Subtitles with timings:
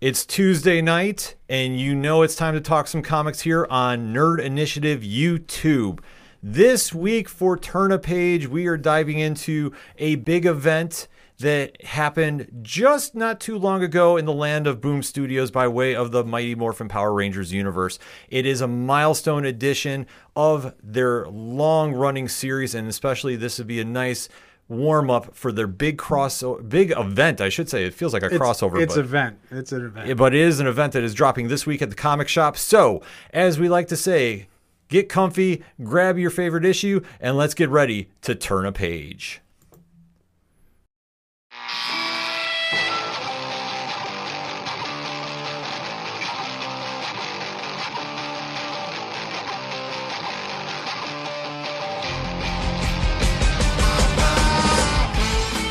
[0.00, 4.40] It's Tuesday night, and you know it's time to talk some comics here on Nerd
[4.40, 6.00] Initiative YouTube.
[6.42, 11.06] This week for Turn a Page, we are diving into a big event
[11.40, 15.94] that happened just not too long ago in the land of Boom Studios by way
[15.94, 17.98] of the Mighty Morphin Power Rangers universe.
[18.30, 23.80] It is a milestone edition of their long running series, and especially this would be
[23.80, 24.30] a nice
[24.70, 27.40] warm up for their big cross big event.
[27.40, 28.80] I should say it feels like a It's- crossover.
[28.80, 29.36] It's but, event.
[29.50, 30.16] It's an event.
[30.16, 32.56] but it is an event that is dropping this week at the comic shop.
[32.56, 33.02] So,
[33.34, 34.46] as we like to say,
[34.88, 39.40] get comfy, grab your favorite issue, and let's get ready to turn a page.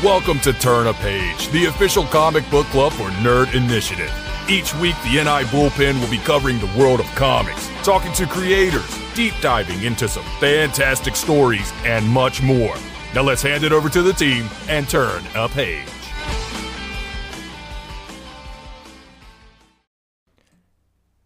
[0.04, 4.10] Welcome to Turn a Page, the official comic book club for Nerd Initiative.
[4.48, 8.98] Each week, the NI Bullpen will be covering the world of comics, talking to creators,
[9.14, 12.74] deep diving into some fantastic stories, and much more.
[13.14, 15.84] Now let's hand it over to the team and turn a page.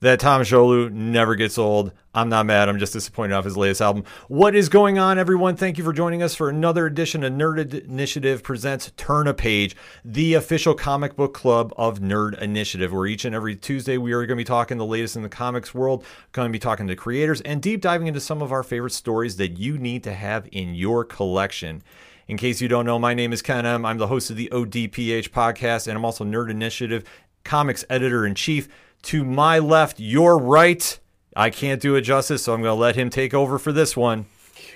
[0.00, 1.92] That Tom Jolu never gets old.
[2.16, 2.68] I'm not mad.
[2.68, 4.04] I'm just disappointed off his latest album.
[4.28, 5.56] What is going on, everyone?
[5.56, 9.74] Thank you for joining us for another edition of Nerd Initiative presents Turn a Page,
[10.04, 14.18] the official comic book club of Nerd Initiative, where each and every Tuesday we are
[14.26, 16.94] going to be talking the latest in the comics world, going to be talking to
[16.94, 20.48] creators, and deep diving into some of our favorite stories that you need to have
[20.52, 21.82] in your collection.
[22.28, 23.84] In case you don't know, my name is Ken M.
[23.84, 27.02] I'm the host of the ODPH podcast, and I'm also Nerd Initiative
[27.42, 28.68] comics editor in chief.
[29.02, 31.00] To my left, your right.
[31.36, 33.96] I can't do it justice, so I'm going to let him take over for this
[33.96, 34.26] one.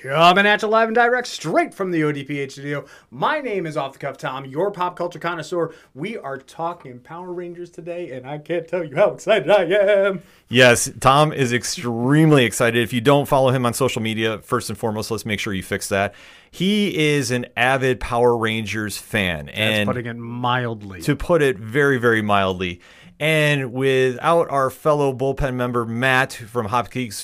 [0.02, 2.84] Coming at you live and direct straight from the ODPH studio.
[3.10, 5.72] My name is Off the Cuff Tom, your pop culture connoisseur.
[5.94, 10.22] We are talking Power Rangers today, and I can't tell you how excited I am.
[10.48, 12.82] Yes, Tom is extremely excited.
[12.82, 15.62] If you don't follow him on social media, first and foremost, let's make sure you
[15.62, 16.14] fix that.
[16.50, 21.02] He is an avid Power Rangers fan, That's and putting it mildly.
[21.02, 22.80] to put it very, very mildly.
[23.20, 26.68] And without our fellow bullpen member Matt from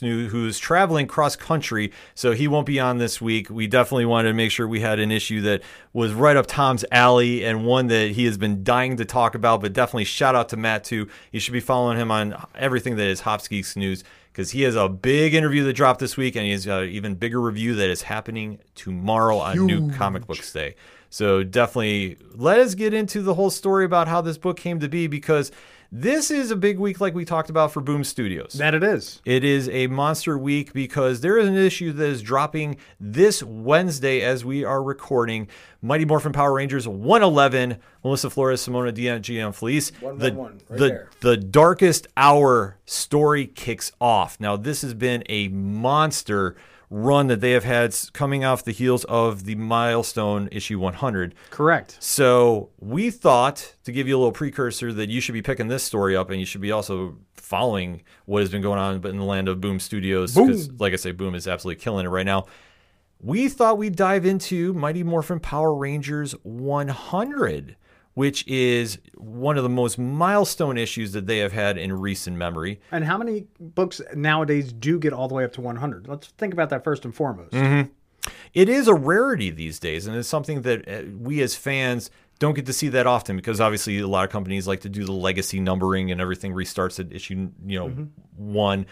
[0.02, 3.48] New, who's traveling cross country, so he won't be on this week.
[3.48, 5.62] We definitely wanted to make sure we had an issue that
[5.92, 9.60] was right up Tom's alley and one that he has been dying to talk about.
[9.60, 11.08] But definitely shout out to Matt too.
[11.30, 14.88] You should be following him on everything that is Hopgeeks News because he has a
[14.88, 17.88] big interview that dropped this week, and he has got an even bigger review that
[17.88, 20.74] is happening tomorrow on New Comic Books Day.
[21.08, 24.88] So definitely let us get into the whole story about how this book came to
[24.88, 25.52] be because
[25.96, 28.54] this is a big week, like we talked about for Boom Studios.
[28.54, 29.22] that it is.
[29.24, 34.20] It is a monster week because there is an issue that is dropping this Wednesday
[34.20, 35.46] as we are recording.
[35.80, 39.92] Mighty Morphin Power Rangers 111, Melissa Flores, Simona Di Gianfelice.
[40.00, 41.10] The, 111, right the, there.
[41.20, 44.40] the Darkest Hour story kicks off.
[44.40, 46.56] Now, this has been a monster
[46.94, 51.34] run that they have had coming off the heels of the milestone issue 100.
[51.50, 51.96] Correct.
[51.98, 55.82] So we thought to give you a little precursor that you should be picking this
[55.82, 59.18] story up and you should be also following what has been going on but in
[59.18, 62.24] the land of Boom Studios because like I say Boom is absolutely killing it right
[62.24, 62.46] now.
[63.20, 67.76] We thought we'd dive into Mighty Morphin Power Rangers 100,
[68.14, 72.80] which is one of the most milestone issues that they have had in recent memory.
[72.90, 76.08] And how many books nowadays do get all the way up to 100?
[76.08, 77.52] Let's think about that first and foremost.
[77.52, 77.90] Mm-hmm.
[78.54, 82.54] it is a rarity these days, and it's something that uh, we as fans don't
[82.54, 85.12] get to see that often because obviously a lot of companies like to do the
[85.12, 88.86] legacy numbering and everything restarts at issue you know one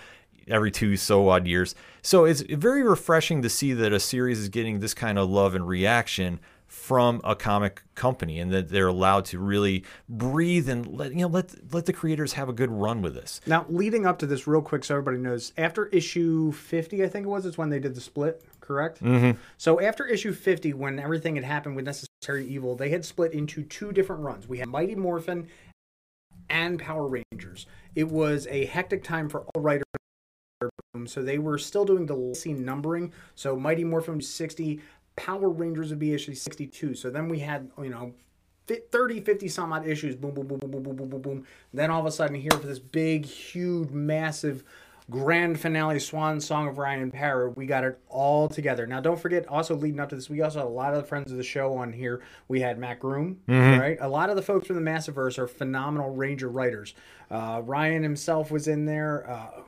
[0.49, 1.75] every two so odd years.
[2.03, 5.55] So it's very refreshing to see that a series is getting this kind of love
[5.55, 6.41] and reaction
[6.73, 11.27] from a comic company and that they're allowed to really breathe and let you know
[11.27, 13.43] let let the creators have a good run with this.
[13.47, 17.27] Now, leading up to this, real quick, so everybody knows, after issue 50, I think
[17.27, 19.03] it was, is when they did the split, correct?
[19.03, 19.39] Mm-hmm.
[19.59, 23.63] So after issue 50, when everything had happened with Necessary Evil, they had split into
[23.65, 24.49] two different runs.
[24.49, 25.49] We had Mighty Morphin
[26.49, 27.67] and Power Rangers.
[27.95, 29.85] It was a hectic time for all writers.
[31.07, 33.13] So they were still doing the legacy numbering.
[33.35, 34.81] So Mighty Morphin 60,
[35.17, 36.95] Power Rangers would be issue 62.
[36.95, 38.13] So then we had, you know,
[38.67, 40.17] fi- 30, 50 some odd issues.
[40.17, 41.47] Boom, boom, boom, boom, boom, boom, boom, boom, boom.
[41.73, 44.65] Then all of a sudden, here for this big, huge, massive
[45.11, 47.57] grand finale swan song of Ryan Parrott.
[47.57, 48.87] We got it all together.
[48.87, 51.07] Now, don't forget, also leading up to this, we also had a lot of the
[51.09, 52.23] friends of the show on here.
[52.49, 53.81] We had Mat Groom, Mm-hmm.
[53.81, 53.99] right?
[54.01, 56.95] A lot of the folks from the Massiverse are phenomenal Ranger writers.
[57.31, 59.29] Uh, Ryan himself was in there.
[59.29, 59.63] Uh,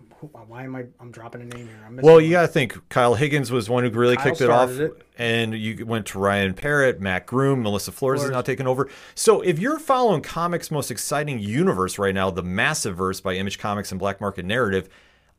[0.46, 0.84] why am I?
[1.00, 1.84] I'm dropping a name here.
[1.86, 4.50] I'm Well, you got to think Kyle Higgins was one who really Kyle kicked it
[4.50, 4.92] off, it.
[5.18, 8.88] and you went to Ryan Parrott, Mat Groom, Melissa Flores, is now taking over.
[9.14, 13.58] So, if you're following comics' most exciting universe right now, the Massive Verse by Image
[13.58, 14.88] Comics and Black Market Narrative,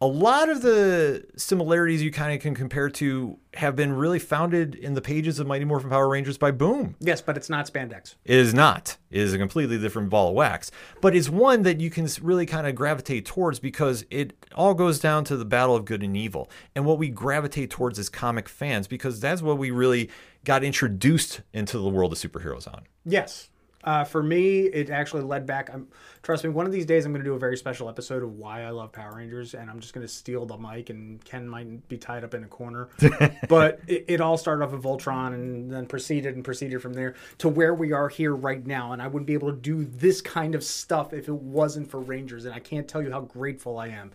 [0.01, 4.75] a lot of the similarities you kind of can compare to have been really founded
[4.75, 6.95] in the pages of Mighty Morphin Power Rangers by Boom.
[6.99, 8.15] yes, but it's not spandex.
[8.25, 8.97] It is not.
[9.09, 10.69] It is a completely different ball of wax,
[11.01, 14.99] but it's one that you can really kind of gravitate towards because it all goes
[14.99, 18.49] down to the battle of good and evil and what we gravitate towards as comic
[18.49, 20.09] fans because that's what we really
[20.43, 22.81] got introduced into the world of superheroes on.
[23.05, 23.49] Yes.
[23.85, 25.69] Uh, for me, it actually led back.
[25.71, 25.87] I'm,
[26.23, 28.33] trust me, one of these days I'm going to do a very special episode of
[28.33, 31.47] why I love Power Rangers, and I'm just going to steal the mic, and Ken
[31.47, 32.89] might be tied up in a corner.
[33.47, 37.13] but it, it all started off with Voltron, and then proceeded and proceeded from there
[37.37, 38.91] to where we are here right now.
[38.91, 41.99] And I wouldn't be able to do this kind of stuff if it wasn't for
[41.99, 44.11] Rangers, and I can't tell you how grateful I am.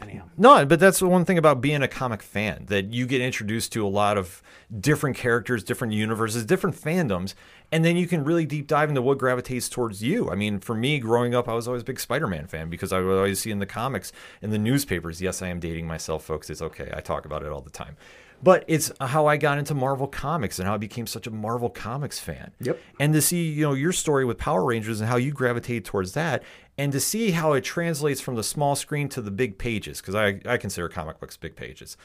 [0.00, 3.20] Anyhow, No, but that's the one thing about being a comic fan that you get
[3.20, 4.42] introduced to a lot of
[4.80, 7.34] different characters, different universes, different fandoms,
[7.72, 10.30] and then you can really deep dive into what gravitates towards you.
[10.30, 13.00] I mean, for me, growing up, I was always a big Spider-Man fan because I
[13.00, 15.20] would always see in the comics, in the newspapers.
[15.20, 16.48] Yes, I am dating myself, folks.
[16.48, 16.92] It's okay.
[16.94, 17.96] I talk about it all the time.
[18.40, 21.70] But it's how I got into Marvel Comics and how I became such a Marvel
[21.70, 22.52] Comics fan.
[22.60, 22.80] Yep.
[23.00, 26.12] And to see, you know, your story with Power Rangers and how you gravitate towards
[26.12, 26.44] that,
[26.78, 30.14] and to see how it translates from the small screen to the big pages, because
[30.14, 31.96] I, I consider comic books big pages.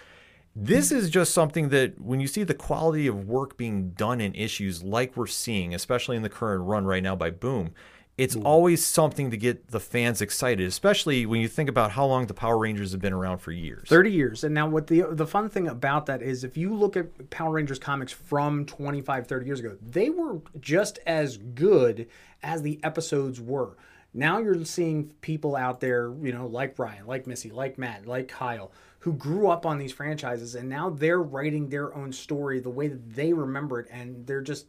[0.56, 4.36] This is just something that when you see the quality of work being done in
[4.36, 7.74] issues like we're seeing, especially in the current run right now by Boom,
[8.18, 8.46] it's mm.
[8.46, 12.36] always something to get the fans excited, especially when you think about how long the
[12.36, 13.90] Power Rangers have been around for years.
[13.90, 14.44] 30 years.
[14.44, 17.54] And now what the the fun thing about that is if you look at Power
[17.54, 22.08] Rangers comics from 25, 30 years ago, they were just as good
[22.44, 23.76] as the episodes were.
[24.14, 28.28] Now you're seeing people out there, you know, like Ryan, like Missy, like Matt, like
[28.28, 32.70] Kyle, who grew up on these franchises and now they're writing their own story the
[32.70, 34.68] way that they remember it and they're just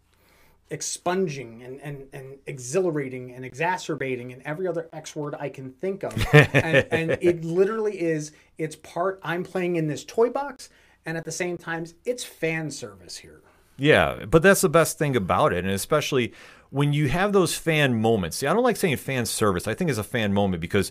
[0.70, 6.02] expunging and, and, and exhilarating and exacerbating and every other X word I can think
[6.02, 6.14] of.
[6.34, 10.70] and, and it literally is, it's part I'm playing in this toy box,
[11.06, 13.42] and at the same time, it's fan service here.
[13.76, 16.32] Yeah, but that's the best thing about it, and especially
[16.74, 18.38] when you have those fan moments.
[18.38, 19.68] See, I don't like saying fan service.
[19.68, 20.90] I think it's a fan moment because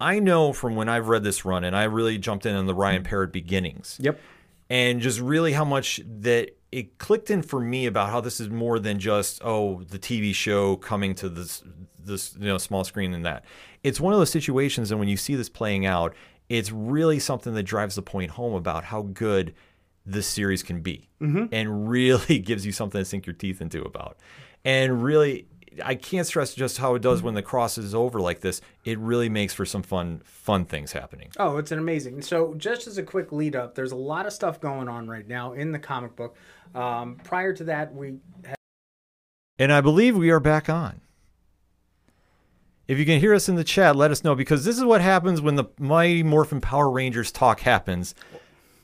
[0.00, 2.74] I know from when I've read this run, and I really jumped in on the
[2.74, 3.98] Ryan Parrott beginnings.
[4.00, 4.18] Yep.
[4.68, 8.50] and just really how much that it clicked in for me about how this is
[8.50, 11.62] more than just oh the TV show coming to this
[12.04, 13.44] this you know small screen and that.
[13.84, 16.16] It's one of those situations, and when you see this playing out,
[16.48, 19.54] it's really something that drives the point home about how good
[20.04, 21.44] this series can be, mm-hmm.
[21.52, 24.16] and really gives you something to sink your teeth into about,
[24.64, 25.46] and really.
[25.82, 28.60] I can't stress just how it does when the cross is over like this.
[28.84, 31.30] It really makes for some fun, fun things happening.
[31.38, 32.20] Oh, it's an amazing.
[32.20, 35.26] So, just as a quick lead up, there's a lot of stuff going on right
[35.26, 36.36] now in the comic book.
[36.74, 38.54] Um, prior to that, we Had-
[39.58, 41.00] And I believe we are back on.
[42.86, 45.00] If you can hear us in the chat, let us know because this is what
[45.00, 48.14] happens when the Mighty Morphin Power Rangers talk happens.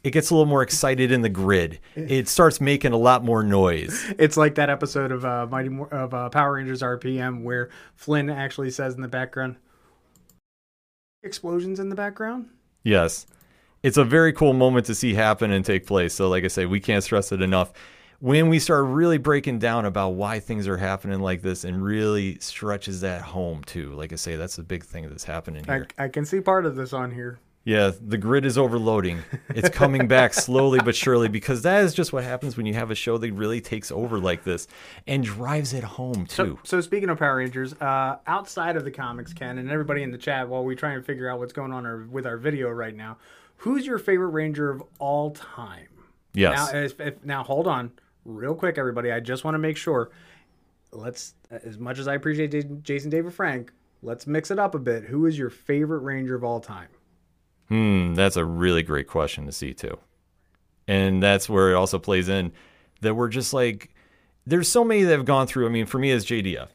[0.09, 1.81] It gets a little more excited in the grid.
[1.95, 4.11] It starts making a lot more noise.
[4.19, 8.31] It's like that episode of uh, Mighty Mor- of uh, Power Rangers RPM where Flynn
[8.31, 9.57] actually says in the background,
[11.23, 12.49] "Explosions in the background."
[12.83, 13.27] Yes.
[13.83, 16.15] It's a very cool moment to see happen and take place.
[16.15, 17.75] So, like I say, we can't stress it enough.
[18.21, 22.39] When we start really breaking down about why things are happening like this and really
[22.39, 23.93] stretches that home, too.
[23.93, 25.87] Like I say, that's the big thing that's happening here.
[25.99, 27.39] I, I can see part of this on here.
[27.69, 29.23] Yeah, the grid is overloading.
[29.51, 32.91] It's coming back slowly but surely because that is just what happens when you have
[32.91, 34.69] a show that really takes over like this
[35.07, 36.59] and drives it home too.
[36.65, 40.11] So, so speaking of Power Rangers, uh, outside of the comics, Ken, and everybody in
[40.11, 42.71] the chat, while we try and figure out what's going on our, with our video
[42.71, 43.19] right now,
[43.57, 45.89] who's your favorite Ranger of all time?
[46.33, 46.73] yes.
[46.73, 47.93] Now, if, if, now hold on,
[48.25, 49.13] real quick, everybody.
[49.13, 50.11] I just want to make sure.
[50.91, 53.73] Let's, as much as I appreciate Jason David Frank,
[54.03, 55.05] let's mix it up a bit.
[55.05, 56.89] Who is your favorite Ranger of all time?
[57.69, 59.99] Hmm, that's a really great question to see too.
[60.87, 62.53] And that's where it also plays in
[63.03, 63.95] that we're just like
[64.47, 65.67] there's so many that have gone through.
[65.67, 66.69] I mean, for me as JDF,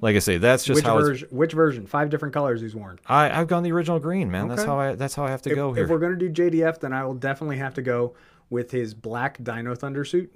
[0.00, 1.28] like I say, that's just Which how it's, version?
[1.30, 1.86] Which version?
[1.86, 2.98] Five different colors he's worn.
[3.06, 4.46] I, I've gone the original green, man.
[4.48, 5.84] That's how I that's how I have to If, go here.
[5.84, 8.14] if we're gonna do JDF, then I will definitely have to go
[8.50, 10.32] with his black Dino Thunder suit.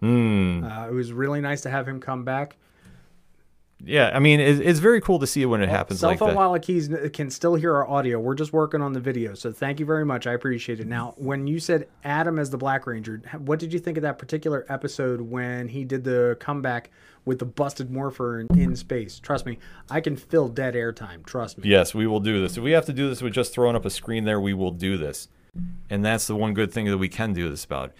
[0.00, 0.64] Hmm.
[0.64, 2.56] Uh, it was really nice to have him come back.
[3.84, 6.30] Yeah, I mean, it, it's very cool to see it when it happens Cell phone
[6.30, 6.36] that.
[6.36, 8.18] wallet keys can still hear our audio.
[8.18, 10.26] We're just working on the video, so thank you very much.
[10.26, 10.86] I appreciate it.
[10.86, 14.18] Now, when you said Adam as the Black Ranger, what did you think of that
[14.18, 16.90] particular episode when he did the comeback
[17.24, 19.18] with the busted morpher in, in space?
[19.18, 19.58] Trust me,
[19.90, 21.22] I can fill dead air time.
[21.24, 21.68] Trust me.
[21.68, 22.56] Yes, we will do this.
[22.56, 24.72] If we have to do this with just throwing up a screen there, we will
[24.72, 25.28] do this.
[25.88, 27.92] And that's the one good thing that we can do this about.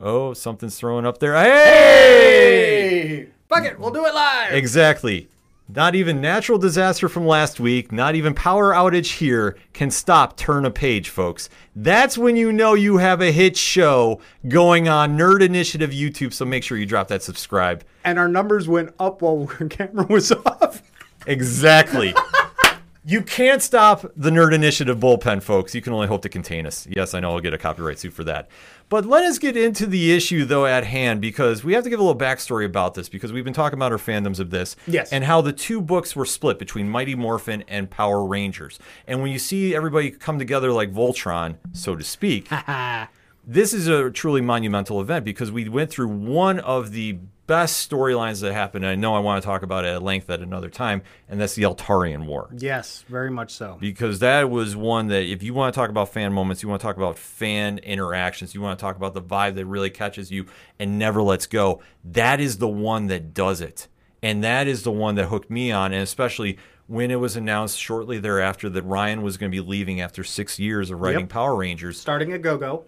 [0.00, 1.34] Oh, something's throwing up there.
[1.34, 3.28] Hey!
[3.48, 4.52] Fuck it, we'll do it live.
[4.52, 5.28] Exactly.
[5.70, 10.64] Not even natural disaster from last week, not even power outage here can stop Turn
[10.64, 11.50] a Page, folks.
[11.76, 16.46] That's when you know you have a hit show going on Nerd Initiative YouTube, so
[16.46, 17.84] make sure you drop that subscribe.
[18.04, 20.82] And our numbers went up while our camera was off.
[21.26, 22.14] Exactly.
[23.04, 25.74] you can't stop the Nerd Initiative bullpen, folks.
[25.74, 26.86] You can only hope to contain us.
[26.90, 28.48] Yes, I know I'll get a copyright suit for that.
[28.88, 32.00] But let us get into the issue, though, at hand, because we have to give
[32.00, 34.76] a little backstory about this, because we've been talking about our fandoms of this.
[34.86, 35.12] Yes.
[35.12, 38.78] And how the two books were split between Mighty Morphin and Power Rangers.
[39.06, 42.48] And when you see everybody come together like Voltron, so to speak,
[43.46, 47.18] this is a truly monumental event because we went through one of the
[47.48, 48.86] best storylines that happened.
[48.86, 51.54] I know I want to talk about it at length at another time, and that's
[51.56, 52.48] the Eltarian War.
[52.56, 53.76] yes, very much so.
[53.80, 56.80] Because that was one that, if you want to talk about fan moments, you want
[56.80, 60.30] to talk about fan interactions, you want to talk about the vibe that really catches
[60.30, 60.46] you
[60.78, 63.88] and never lets go, that is the one that does it.
[64.22, 67.78] And that is the one that hooked me on, and especially when it was announced
[67.78, 71.28] shortly thereafter that Ryan was going to be leaving after six years of writing Yep.
[71.30, 72.84] Power Rangers Starting a Go Go.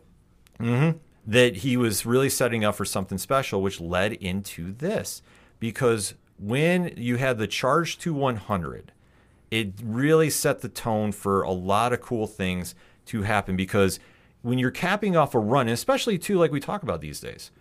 [0.59, 0.99] Mm-hmm.
[1.30, 5.22] That he was really setting up for something special, which led into this.
[5.60, 8.90] Because when you had the charge to 100,
[9.49, 12.75] it really set the tone for a lot of cool things
[13.06, 13.54] to happen.
[13.54, 14.00] Because
[14.42, 17.52] when you're capping off a run, especially too, like we talk about these days,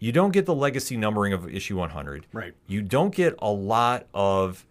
[0.00, 2.26] you don't get the legacy numbering of issue 100.
[2.32, 2.54] Right.
[2.66, 4.66] You don't get a lot of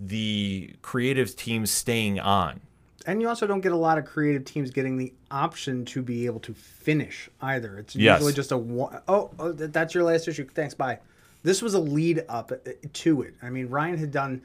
[0.00, 2.60] the creative teams staying on.
[3.08, 6.26] And you also don't get a lot of creative teams getting the option to be
[6.26, 7.78] able to finish either.
[7.78, 8.18] It's Yes.
[8.20, 10.46] usually just a one oh, oh, th- that's your last issue.
[10.46, 10.98] Thanks, bye.
[11.42, 13.34] This was a lead up uh, to it.
[13.42, 14.42] I mean, Ryan had done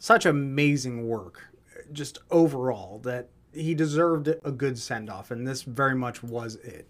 [0.00, 1.46] such amazing work
[1.92, 6.86] just overall that he deserved a good send off, and this very much was it.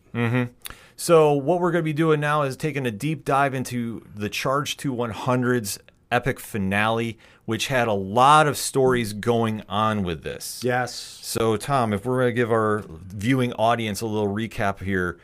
[0.95, 4.29] So what we're going to be doing now is taking a deep dive into the
[4.29, 5.79] Charge to 100's
[6.11, 10.61] epic finale, which had a lot of stories going on with this.
[10.63, 10.93] Yes.
[11.23, 15.19] So Tom, if we're going to give our viewing audience a little recap here,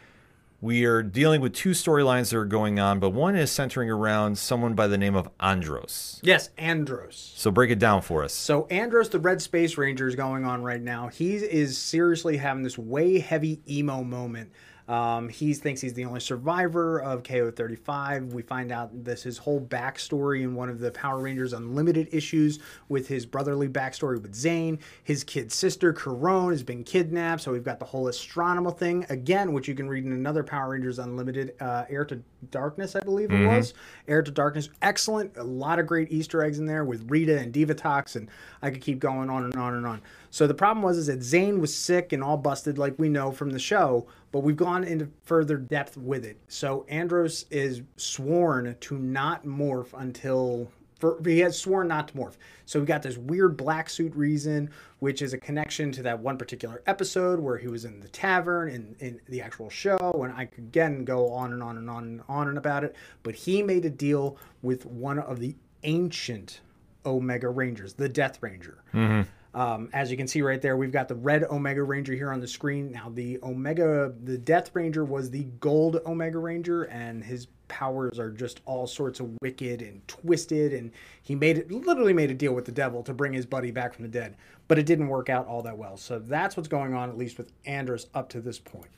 [0.61, 4.39] we are dealing with two storylines that are going on, but one is centering around
[4.39, 6.21] someone by the name of Andros.
[6.23, 7.33] Yes, Andros.
[7.35, 8.33] So break it down for us.
[8.33, 11.09] So Andros, the Red Space Ranger, is going on right now.
[11.09, 14.53] He is seriously having this way heavy emo moment.
[14.89, 18.33] Um, he thinks he's the only survivor of KO35.
[18.33, 22.59] We find out this his whole backstory in one of the Power Rangers Unlimited issues
[22.89, 24.79] with his brotherly backstory with Zhane.
[25.05, 27.43] His kid sister, Karone, has been kidnapped.
[27.43, 30.71] So we've got the whole Astronema thing again, which you can read in another Power
[30.71, 33.57] Rangers Unlimited, uh, Heir to Darkness, I believe it mm-hmm.
[33.57, 33.75] was.
[34.09, 35.37] Heir to Darkness, excellent.
[35.37, 38.29] A lot of great Easter eggs in there with Rita and Divatox, and
[38.61, 40.03] I could keep going on and on and on.
[40.31, 43.33] So the problem was is that Zhane was sick and all busted, like we know
[43.33, 46.39] from the show, but we've gone into further depth with it.
[46.49, 50.71] So Andros is sworn to not morph until
[51.03, 52.37] for, he has sworn not to morph.
[52.65, 56.39] So we got this weird black suit reason, which is a connection to that one
[56.39, 60.23] particular episode where he was in the tavern in, in the actual show.
[60.23, 62.95] And I could again go on and on and on and on and about it.
[63.25, 66.61] But he made a deal with one of the ancient
[67.05, 68.85] Omega Rangers, the Death Ranger.
[68.95, 69.29] Mm-hmm.
[69.55, 72.41] Um, as you can see right there, we've got the red Omega Ranger here on
[72.41, 72.91] the screen.
[72.91, 78.31] Now, the Omega, the Death Ranger was the gold Omega Ranger, and his powers are
[78.31, 80.73] just all sorts of wicked and twisted.
[80.73, 80.91] And
[81.23, 83.95] he made it, literally made a deal with the devil to bring his buddy back
[83.95, 84.37] from the dead,
[84.69, 85.99] but it didn't work out all that well.
[85.99, 88.91] So that's what's going on, at least with Andros up to this point.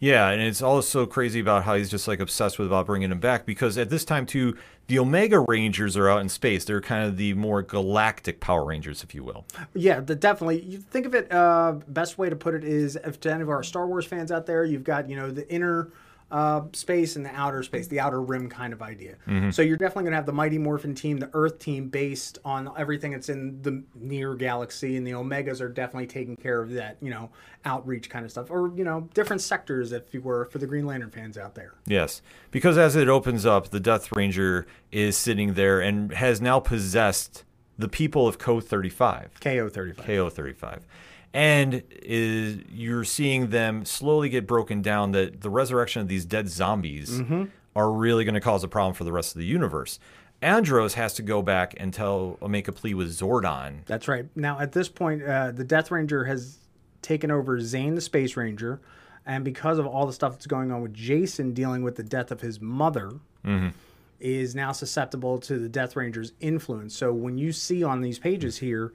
[0.00, 3.20] Yeah, and it's also crazy about how he's just like obsessed with about bringing him
[3.20, 6.64] back because at this time too, the Omega Rangers are out in space.
[6.64, 9.44] They're kind of the more galactic Power Rangers, if you will.
[9.74, 10.62] Yeah, the, definitely.
[10.62, 11.30] You think of it.
[11.30, 14.32] Uh, best way to put it is, if to any of our Star Wars fans
[14.32, 15.90] out there, you've got you know the inner
[16.30, 19.16] uh, space and the outer space, the outer rim kind of idea.
[19.50, 22.70] So you're definitely going to have the Mighty Morphin team, the Earth team, based on
[22.76, 26.96] everything that's in the near galaxy, and the Omegas are definitely taking care of that,
[27.00, 27.30] you know,
[27.64, 30.86] outreach kind of stuff, or you know, different sectors, if you were, for the Green
[30.86, 31.74] Lantern fans out there.
[31.86, 36.60] Yes, because as it opens up, the Death Ranger is sitting there and has now
[36.60, 37.44] possessed
[37.78, 39.40] the people of Co 35.
[39.40, 40.06] KO thirty five.
[40.06, 40.86] KO 35.
[41.32, 46.48] And is you're seeing them slowly get broken down that the resurrection of these dead
[46.48, 47.22] zombies
[47.76, 49.98] are really going to cause a problem for the rest of the universe.
[50.42, 53.84] Andros has to go back and tell make a plea with Zordon.
[53.86, 54.26] That's right.
[54.34, 56.58] Now, at this point, uh, the Death Ranger has
[57.02, 58.80] taken over Zhane, the Space Ranger,
[59.26, 62.30] and because of all the stuff that's going on with Jason dealing with the death
[62.30, 63.12] of his mother,
[64.18, 66.94] is now susceptible to the Death Ranger's influence.
[66.94, 68.92] So when you see on these pages here,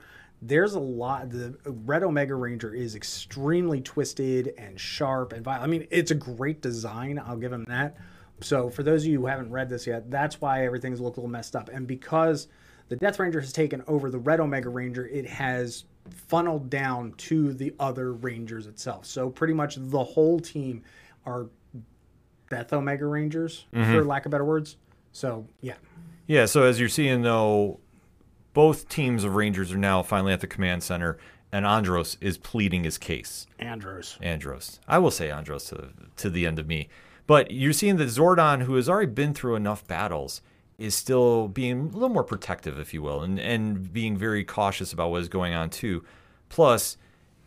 [0.48, 1.30] there's a lot.
[1.30, 5.64] The Red Omega Ranger is extremely twisted and sharp and violent.
[5.64, 7.22] I mean, it's a great design.
[7.26, 7.98] I'll give him that.
[8.42, 11.22] So for those of you who haven't read this yet, that's why everything's looked a
[11.22, 11.70] little messed up.
[11.70, 12.48] And because
[12.90, 15.86] the Death Ranger has taken over the Red Omega Ranger, it has
[16.28, 19.06] funneled down to the other Rangers itself.
[19.06, 20.84] So pretty much the whole team
[21.26, 21.48] are
[22.50, 23.92] Death Omega Rangers, mm-hmm.
[23.92, 24.78] for lack of better words.
[25.12, 25.76] So yeah,
[26.28, 27.80] Yeah, so as you're seeing though,
[28.56, 31.18] both teams of Rangers are now finally at the command center,
[31.52, 33.46] and Andros is pleading his case.
[33.60, 34.18] Andros.
[34.22, 34.80] Andros.
[34.88, 36.88] I will say Andros to, to the end of me.
[37.28, 40.42] But you're seeing that Zordon, who has already been through enough battles,
[40.78, 44.94] is still being a little more protective, if you will, and, and being very cautious
[44.94, 46.06] about what is going on, too.
[46.48, 46.98] Plus,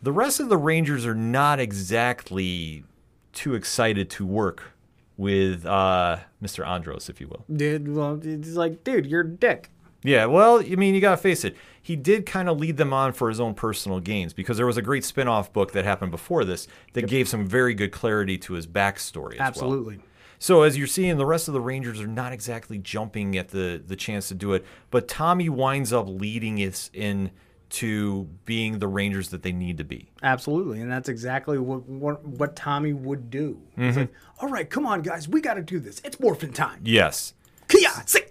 [0.03, 2.85] the rest of the Rangers are not exactly
[3.33, 4.75] too excited to work
[5.17, 6.67] with uh, Mr.
[6.67, 7.45] Andros, if you will.
[7.55, 9.71] Dude, well, it's like, dude, you're a dick.
[10.03, 11.57] Yeah, well, I mean, you got to face it.
[11.83, 14.77] He did kind of lead them on for his own personal gains because there was
[14.77, 18.39] a great spin off book that happened before this that gave some very good clarity
[18.39, 19.49] to his backstory as well.
[19.49, 20.01] Absolutely.
[20.39, 23.83] So as you're seeing, the rest of the Rangers are not exactly jumping at the
[23.85, 27.33] the chance to do it, but Tommy winds up leading us in
[27.71, 30.11] to being the Rangers that they need to be.
[30.23, 33.61] Absolutely, and that's exactly what what, what Tommy would do.
[33.77, 34.01] It's mm-hmm.
[34.01, 36.01] like, all right, come on, guys, we got to do this.
[36.05, 36.83] It's morphin time.
[36.85, 37.35] Yes.
[37.67, 38.29] Kia, sick.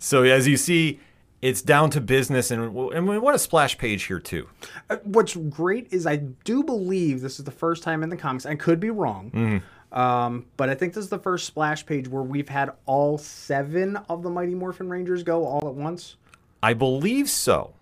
[0.00, 0.98] So as you see,
[1.42, 4.48] it's down to business, and and we want a splash page here too.
[4.88, 8.44] Uh, What's great is I do believe this is the first time in the comics.
[8.44, 12.22] I could be wrong, um, but I think this is the first splash page where
[12.22, 16.16] we've had all seven of the Mighty Morphin Rangers go all at once.
[16.62, 17.72] I believe so.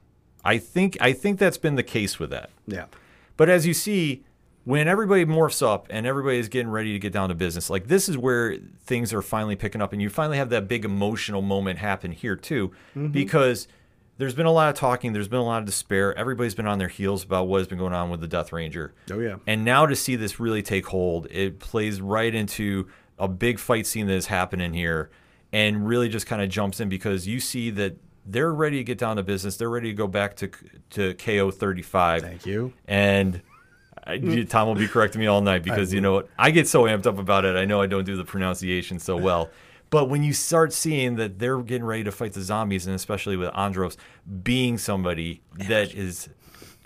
[0.45, 2.51] I think I think that's been the case with that.
[2.67, 2.87] Yeah.
[3.37, 4.25] But as you see,
[4.69, 7.89] when everybody morphs up and everybody is getting ready to get down to business, like
[7.89, 11.41] this is where things are finally picking up, and you finally have that big emotional
[11.41, 13.07] moment happen here too, mm-hmm.
[13.09, 13.67] because
[14.19, 16.15] there's been a lot of talking, there's been a lot of despair.
[16.19, 18.93] Everybody's been on their heels about what has been going on with the Death Ranger.
[19.11, 19.37] Oh, yeah.
[19.47, 23.87] And now to see this really take hold, it plays right into a big fight
[23.87, 25.09] scene that is happening here,
[25.51, 27.97] and really just kind of jumps in because you see that
[28.27, 29.57] they're ready to get down to business.
[29.57, 30.51] They're ready to go back to
[30.91, 32.21] to KO 35.
[32.21, 32.75] Thank you.
[32.87, 33.41] And
[34.09, 34.49] I, mm.
[34.49, 36.29] Tom will be correcting me all night because you know what?
[36.38, 37.57] I get so amped up about it.
[37.57, 39.51] I know I don't do the pronunciation so well.
[39.90, 43.38] But when you start seeing that they're getting ready to fight the zombies, and especially
[43.38, 43.97] with Andros
[44.42, 46.29] being somebody that is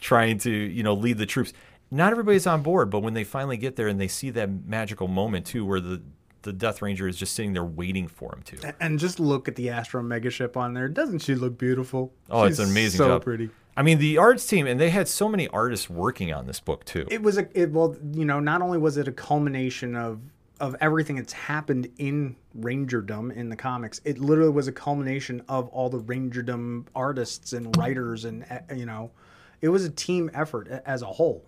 [0.01, 1.53] trying to, you know, lead the troops,
[1.91, 2.91] not everybody's on board.
[2.91, 6.01] But when they finally get there and they see that magical moment too, where the
[6.43, 8.75] the Death Ranger is just sitting there waiting for him to.
[8.81, 10.89] And just look at the Astro Mega ship on there.
[10.89, 12.13] Doesn't she look beautiful?
[12.31, 13.25] Oh, it's an amazing so job.
[13.25, 13.51] pretty.
[13.77, 16.85] I mean, the arts team, and they had so many artists working on this book
[16.85, 17.07] too.
[17.11, 20.21] It was a it, well, you know, not only was it a culmination of
[20.61, 25.69] of everything that's happened in Rangerdom in the comics, it literally was a culmination of
[25.69, 29.11] all the Rangerdom artists and writers, and uh, you know,
[29.61, 31.45] it was a team effort as a whole.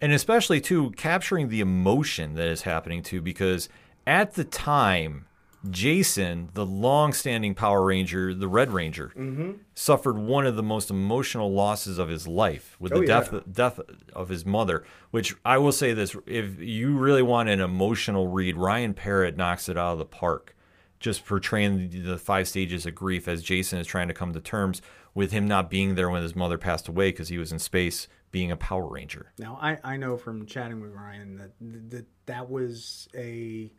[0.00, 3.68] and especially too capturing the emotion that is happening too because
[4.06, 5.25] at the time
[5.70, 9.52] jason the long-standing power ranger the red ranger mm-hmm.
[9.74, 13.06] suffered one of the most emotional losses of his life with the Oh, yeah.
[13.06, 13.80] death death
[14.12, 18.56] of his mother which i will say this if you really want an emotional read
[18.56, 20.54] ryan parrott knocks it out of the park
[20.98, 24.40] just portraying the- the five stages of grief as Jason is trying to come to
[24.40, 24.80] terms
[25.14, 28.08] with him not being there when his mother passed away because he was in space
[28.30, 29.30] being a Power Ranger.
[29.38, 33.70] Now, I, I know from chatting with Ryan that that that was a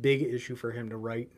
[0.00, 1.30] big issue for him to write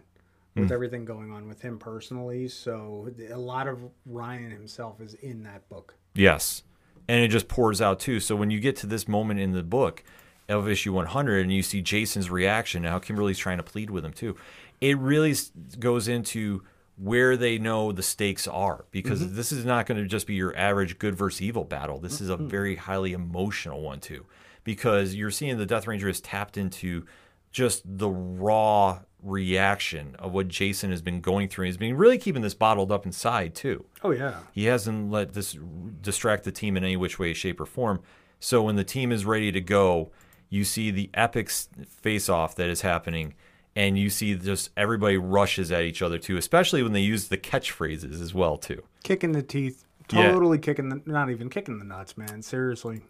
[0.55, 0.75] with hmm.
[0.75, 2.49] everything going on with him personally.
[2.49, 5.95] So a lot of Ryan himself is in that book.
[6.15, 6.63] Yes.
[7.09, 8.21] And it just pours out too.
[8.21, 10.03] So when you get to this moment in the book
[10.49, 14.05] of issue 100 and you see Jason's reaction and how Kimberly's trying to plead with
[14.05, 14.37] him too,
[14.81, 15.35] it really
[15.79, 16.63] goes into
[16.97, 19.37] where they know the stakes are because mm-hmm.
[19.37, 21.99] this is not going to just be your average good versus evil battle.
[21.99, 24.27] This is a very highly emotional one too
[24.65, 27.07] because you're seeing the Death Ranger is tapped into
[27.51, 31.67] just the raw reaction of what Jason has been going through.
[31.67, 33.85] He's been really keeping this bottled up inside too.
[34.03, 35.57] Oh yeah, He hasn't let this
[36.01, 38.01] distract the team in any which way, shape, or form.
[38.41, 40.13] So when the team is ready to go,
[40.51, 43.35] you see the epic face off that is happening,
[43.75, 47.37] and you see just everybody rushes at each other too, especially when they use the
[47.39, 48.83] catchphrases as well too.
[49.03, 50.31] kicking the teeth, Yeah.
[50.33, 52.41] totally kicking the not even kicking the nuts, man.
[52.43, 53.03] Seriously.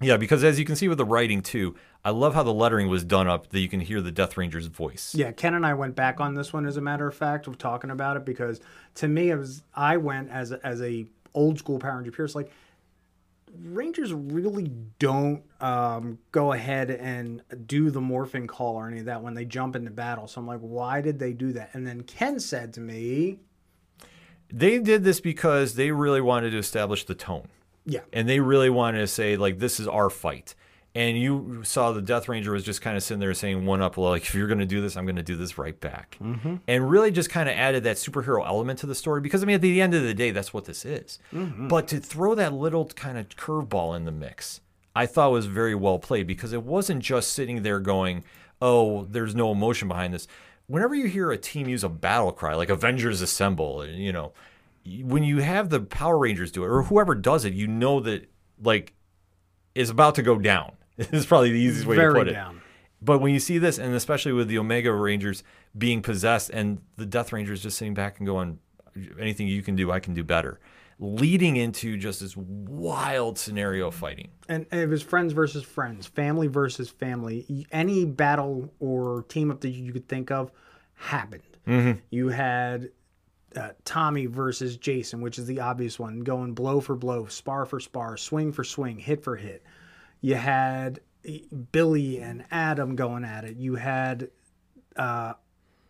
[0.00, 2.88] Yeah, because as you can see with the writing too, I love how the lettering
[2.88, 5.14] was done up that you can hear the Death Ranger's voice.
[5.14, 7.58] Yeah, Ken and I went back on this one as a matter of fact of
[7.58, 8.60] talking about it because
[8.96, 12.34] to me it was I went as a, as a old school Power Ranger Pierce
[12.34, 12.50] like
[13.62, 19.22] Rangers really don't um, go ahead and do the morphing call or any of that
[19.22, 20.26] when they jump into battle.
[20.26, 21.70] So I'm like, why did they do that?
[21.72, 23.38] And then Ken said to me,
[24.52, 27.46] They did this because they really wanted to establish the tone.
[27.86, 30.54] Yeah, and they really wanted to say like this is our fight.
[30.96, 33.96] And you saw the death ranger was just kind of sitting there saying one up
[33.96, 36.16] well, like if you're going to do this i'm going to do this right back.
[36.22, 36.56] Mm-hmm.
[36.68, 39.56] And really just kind of added that superhero element to the story because i mean
[39.56, 41.18] at the end of the day that's what this is.
[41.32, 41.66] Mm-hmm.
[41.68, 44.60] But to throw that little kind of curveball in the mix
[44.94, 48.22] i thought was very well played because it wasn't just sitting there going
[48.62, 50.28] oh there's no emotion behind this.
[50.66, 54.32] Whenever you hear a team use a battle cry like avengers assemble you know
[55.02, 58.30] when you have the Power Rangers do it, or whoever does it, you know that
[58.62, 58.94] like
[59.74, 60.72] is about to go down.
[60.98, 62.32] is probably the easiest way to very put it.
[62.32, 62.60] down.
[63.02, 65.42] But when you see this, and especially with the Omega Rangers
[65.76, 68.58] being possessed, and the Death Rangers just sitting back and going,
[69.18, 70.60] "Anything you can do, I can do better,"
[70.98, 74.30] leading into just this wild scenario fighting.
[74.48, 77.66] And, and it was friends versus friends, family versus family.
[77.72, 80.52] Any battle or team up that you could think of
[80.94, 81.42] happened.
[81.66, 81.98] Mm-hmm.
[82.10, 82.90] You had
[83.56, 87.80] uh, Tommy versus Jason, which is the obvious one, going blow for blow, spar for
[87.80, 89.62] spar, swing for swing, hit for hit.
[90.20, 91.40] You had eh,
[91.72, 93.56] Billy and Adam going at it.
[93.56, 94.30] You had,
[94.96, 95.34] uh,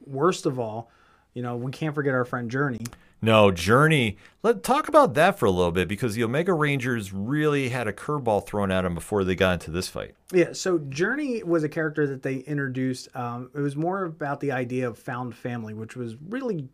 [0.04, 0.90] worst of all,
[1.34, 2.84] you know, we can't forget our friend Journey.
[3.24, 4.18] No, Journey.
[4.42, 7.92] Let's talk about that for a little bit because the Omega Rangers really had a
[7.92, 10.14] curveball thrown at them before they got into this fight.
[10.30, 13.08] Yeah, so Journey was a character that they introduced.
[13.16, 16.68] Um, it was more about the idea of found family, which was really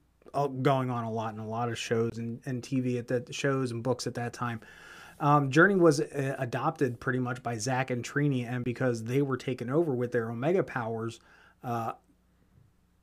[0.62, 3.70] going on a lot in a lot of shows and, and TV at the shows
[3.70, 4.60] and books at that time.
[5.20, 9.36] Um, Journey was uh, adopted pretty much by Zack and Trini, and because they were
[9.36, 11.20] taken over with their Omega powers,
[11.62, 11.92] uh,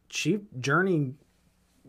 [0.09, 1.13] she Journey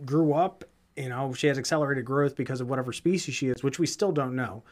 [0.04, 0.64] grew up.
[0.96, 4.10] You know, she has accelerated growth because of whatever species she is, which we still
[4.10, 4.64] don't know.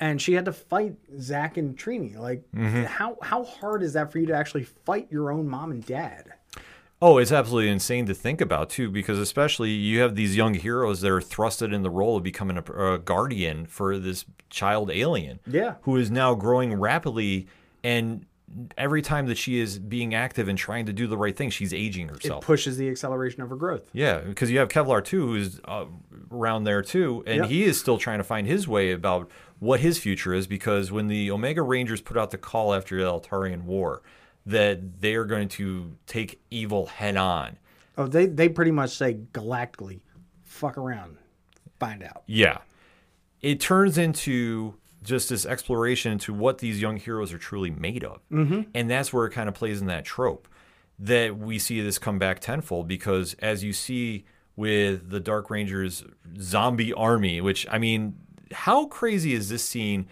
[0.00, 2.16] And she had to fight Zack and Trini.
[2.18, 2.42] Like,
[2.86, 6.32] how how hard is that for you to actually fight your own mom and dad?
[7.00, 11.00] Oh, it's absolutely insane to think about too, because especially you have these young heroes
[11.02, 15.38] that are thrusted in the role of becoming a, a guardian for this child alien,
[15.46, 15.74] Yeah.
[15.82, 17.46] who is now growing rapidly,
[17.84, 18.26] and
[18.76, 21.72] every time that she is being active and trying to do the right thing, she's
[21.72, 22.42] aging herself.
[22.42, 23.88] It pushes the acceleration of her growth.
[23.92, 25.84] yeah, because you have Kevlar too, who's uh,
[26.32, 27.48] around there too, and Yep.
[27.48, 29.30] he is still trying to find his way about
[29.60, 30.46] what his future is.
[30.48, 34.02] Because when the Omega Rangers put out the call after the Eltarian War,
[34.46, 37.58] that they are going to take evil head on.
[37.96, 40.00] Oh, they they pretty much say galactically,
[40.44, 41.16] fuck around,
[41.78, 42.22] find out.
[42.26, 42.58] Yeah.
[43.40, 48.20] It turns into just this exploration into what these young heroes are truly made of.
[48.30, 48.62] Mm-hmm.
[48.74, 50.48] And that's where it kind of plays in that trope
[50.98, 54.24] that we see this come back tenfold because as you see
[54.56, 56.04] with the Dark Rangers
[56.40, 58.16] zombie army, which I mean,
[58.52, 60.08] how crazy is this scene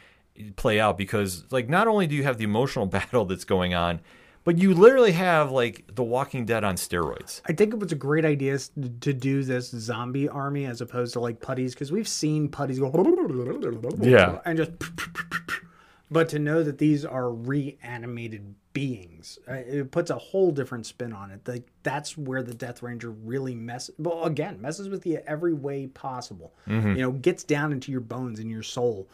[0.54, 0.96] play out?
[0.96, 4.00] Because like not only do you have the emotional battle that's going on,
[4.46, 7.42] but you literally have like the Walking Dead on steroids.
[7.46, 11.20] I think it was a great idea to do this zombie army as opposed to
[11.20, 12.90] like putties because we've seen putties go
[14.00, 14.38] Yeah.
[14.46, 14.70] and just
[16.10, 21.12] but to know that these are reanimated beings uh, it puts a whole different spin
[21.12, 25.18] on it like that's where the death ranger really mess well again messes with you
[25.26, 29.08] every way possible you know gets down into your bones and your soul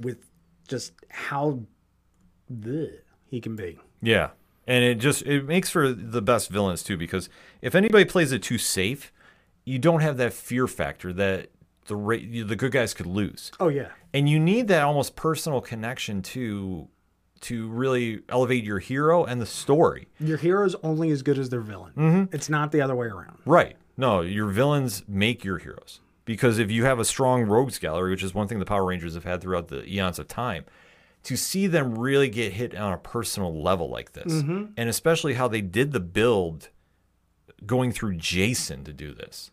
[0.00, 0.30] with
[0.68, 1.60] just how
[2.52, 2.92] bleh
[3.26, 4.30] he can be Yeah.
[4.68, 7.28] And it just it makes for the best villains too because
[7.62, 9.12] if anybody plays it too safe,
[9.64, 11.48] you don't have that fear factor that
[11.86, 13.50] the ra- the good guys could lose.
[13.58, 16.88] oh yeah And you need that almost personal connection to
[17.40, 20.08] to really elevate your hero and the story.
[20.20, 21.92] Your hero's only as good as their villain.
[21.96, 22.34] Mm-hmm.
[22.34, 23.38] It's not the other way around.
[23.46, 23.76] Right.
[23.96, 26.00] No, your villains make your heroes.
[26.24, 29.14] Because if you have a strong rogues gallery, which is one thing the Power Rangers
[29.14, 30.64] have had throughout the eons of time,
[31.24, 34.66] to see them really get hit on a personal level like this, mm-hmm.
[34.76, 36.70] and especially how they did the build
[37.66, 39.50] going through Jason to do this,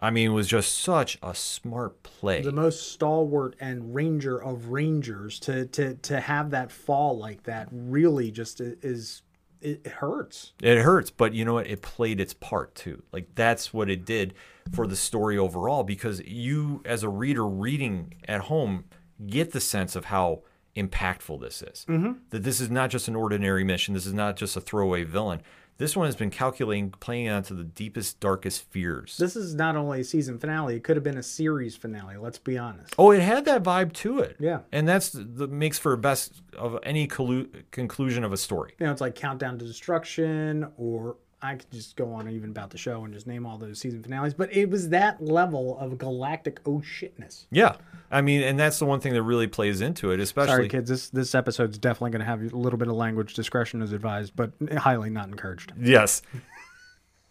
[0.00, 2.42] I mean, it was just such a smart play.
[2.42, 7.68] The most stalwart and ranger of rangers to to to have that fall like that
[7.70, 9.22] really just is
[9.64, 10.52] it hurts.
[10.62, 11.66] It hurts, but you know what?
[11.66, 13.02] It played its part too.
[13.12, 14.34] Like that's what it did
[14.72, 18.84] for the story overall because you, as a reader reading at home,
[19.26, 20.42] get the sense of how
[20.76, 21.84] impactful this is.
[21.88, 22.12] Mm-hmm.
[22.30, 23.94] That this is not just an ordinary mission.
[23.94, 25.42] This is not just a throwaway villain.
[25.76, 29.16] This one has been calculating, playing onto the deepest, darkest fears.
[29.16, 32.16] This is not only a season finale; it could have been a series finale.
[32.16, 32.94] Let's be honest.
[32.96, 34.36] oh, it had that vibe to it.
[34.38, 34.60] Yeah.
[34.70, 38.74] and that's the, makes for best of any collu- conclusion of a story.
[38.78, 42.70] You know, it's like Countdown to Destruction, or I could just go on even about
[42.70, 44.32] the show and just name all those season finales.
[44.34, 47.46] But it was that level of galactic oh shitness.
[47.50, 47.76] Yeah,
[48.10, 50.52] I mean, and that's the one thing that really plays into it, especially.
[50.52, 50.88] Sorry, kids.
[50.88, 54.34] This this episode's definitely going to have a little bit of language discretion is advised,
[54.34, 55.72] but highly not encouraged.
[55.78, 56.22] Yes.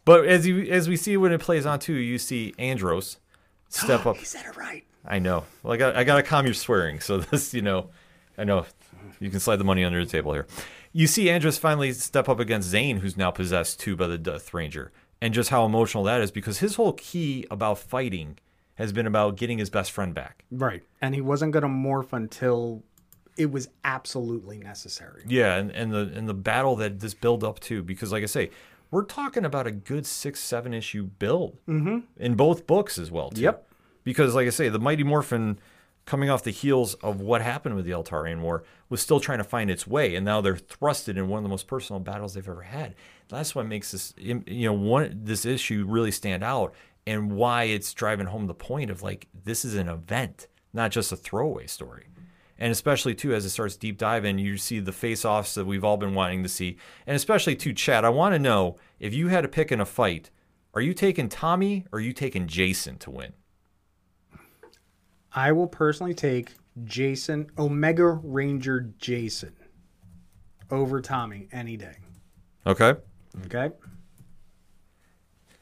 [0.05, 3.17] But as you as we see when it plays on too, you see Andros
[3.69, 4.17] step up.
[4.17, 4.83] He said it right.
[5.05, 5.45] I know.
[5.61, 6.99] Well, I got I got to calm your swearing.
[6.99, 7.89] So this, you know,
[8.37, 8.65] I know
[9.19, 10.47] you can slide the money under the table here.
[10.95, 14.53] You see Andros finally step up against Zhane, who's now possessed too by the Death
[14.53, 18.37] Ranger, and just how emotional that is because his whole key about fighting
[18.75, 20.45] has been about getting his best friend back.
[20.51, 22.83] Right, and he wasn't going to morph until
[23.37, 25.23] it was absolutely necessary.
[25.27, 28.27] Yeah, and, and the and the battle that this build up to, because like I
[28.27, 28.51] say,
[28.91, 31.99] we're talking about a good six, seven issue build mm-hmm.
[32.17, 33.31] in both books as well.
[33.31, 33.41] Too.
[33.41, 33.67] Yep.
[34.03, 35.57] Because like I say, the Mighty Morphin
[36.05, 39.43] coming off the heels of what happened with the Eltarian War was still trying to
[39.43, 42.47] find its way, and now they're thrusted in one of the most personal battles they've
[42.47, 42.95] ever had.
[43.29, 46.73] That's what makes this you know one this issue really stand out,
[47.07, 51.11] and why it's driving home the point of like this is an event, not just
[51.11, 52.07] a throwaway story.
[52.59, 55.83] And especially too as it starts deep diving you see the face offs that we've
[55.83, 56.77] all been wanting to see.
[57.07, 59.85] And especially too chad i want to know if you had to pick in a
[59.85, 60.29] fight
[60.75, 63.33] are you taking tommy or are you taking jason to win
[65.35, 69.55] I will personally take Jason Omega Ranger Jason
[70.71, 71.97] over Tommy any day.
[72.65, 72.95] okay
[73.45, 73.71] Okay,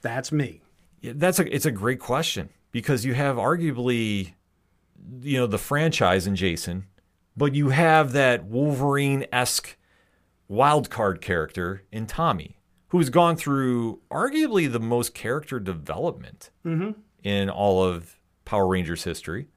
[0.02, 0.62] that's me.
[1.00, 4.34] Yeah, that's a it's a great question because you have arguably
[5.22, 6.86] you know the franchise in jason
[7.36, 9.78] but you have that wolverine-esque
[10.48, 12.58] wild card character in tommy
[12.90, 16.92] who's gone through arguably the most character development mm-hmm.
[17.24, 19.48] in all of power rangers history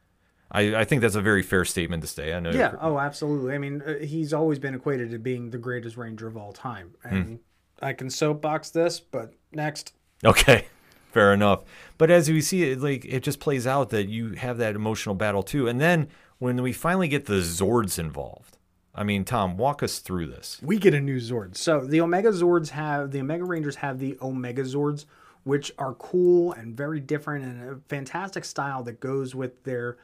[0.55, 2.77] I, I think that's a very fair statement to say i know Yeah.
[2.81, 3.55] Oh, absolutely.
[3.55, 6.95] I mean, uh, he's always been equated to being the greatest ranger of all time,
[7.03, 7.41] and
[7.83, 9.93] I can soapbox this, but next.
[10.25, 10.67] Okay,
[11.13, 11.65] fair enough.
[11.99, 15.15] But as we see it, like it just plays out that you have that emotional
[15.15, 18.57] battle too, and then when we finally get the Zords involved,
[18.95, 20.61] I mean, Tom, walk us through this.
[20.63, 21.57] we get a new Zord.
[21.57, 25.05] So the Omega Zords have the Omega Rangers have the Omega Zords,
[25.43, 29.97] which are cool and very different and a fantastic style that goes with their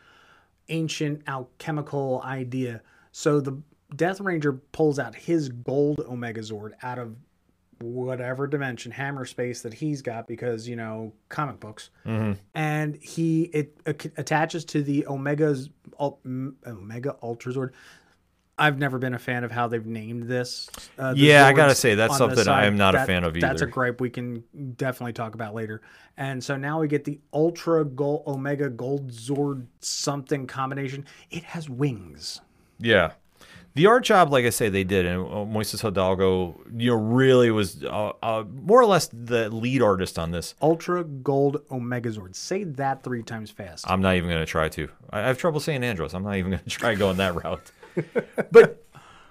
[0.70, 2.80] ancient alchemical idea.
[3.12, 3.60] So the
[3.94, 7.16] Death Ranger pulls out his gold Omega Zord out of
[7.80, 11.90] whatever dimension hammer space that he's got because you know comic books.
[12.06, 12.32] Mm-hmm.
[12.54, 17.70] And he it ac- attaches to the omega's omega ultra zord
[18.60, 20.68] I've never been a fan of how they've named this.
[20.98, 23.46] Uh, Yeah, I gotta say, that's something I am not a fan of either.
[23.46, 24.44] That's a gripe we can
[24.76, 25.80] definitely talk about later.
[26.16, 31.06] And so now we get the Ultra Gold Omega Gold Zord something combination.
[31.30, 32.42] It has wings.
[32.78, 33.12] Yeah.
[33.74, 37.52] The art job, like I say, they did, and uh, Moises Hidalgo, you know, really
[37.52, 40.56] was uh, uh, more or less the lead artist on this.
[40.60, 42.34] Ultra Gold Omega Zord.
[42.34, 43.88] Say that three times fast.
[43.88, 44.88] I'm not even going to try to.
[45.10, 46.14] I I have trouble saying Andros.
[46.14, 47.70] I'm not even going to try going that route.
[48.52, 48.84] but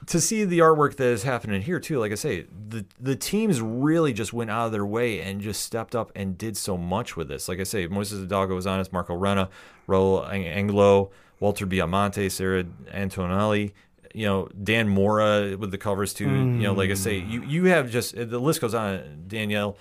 [0.08, 3.62] to see the artwork that is happening here too, like I say, the the teams
[3.62, 7.15] really just went out of their way and just stepped up and did so much
[7.15, 7.48] with this.
[7.48, 9.50] Like I say, Moises Hidalgo was on it, Marco Renna,
[9.88, 13.74] Raul Ang- Anglo, Walter Baiamonte, Sara Antonelli.
[14.15, 16.28] You know Dan Mora with the covers too.
[16.28, 19.26] You know, like I say, you you have just the list goes on.
[19.28, 19.78] Danielle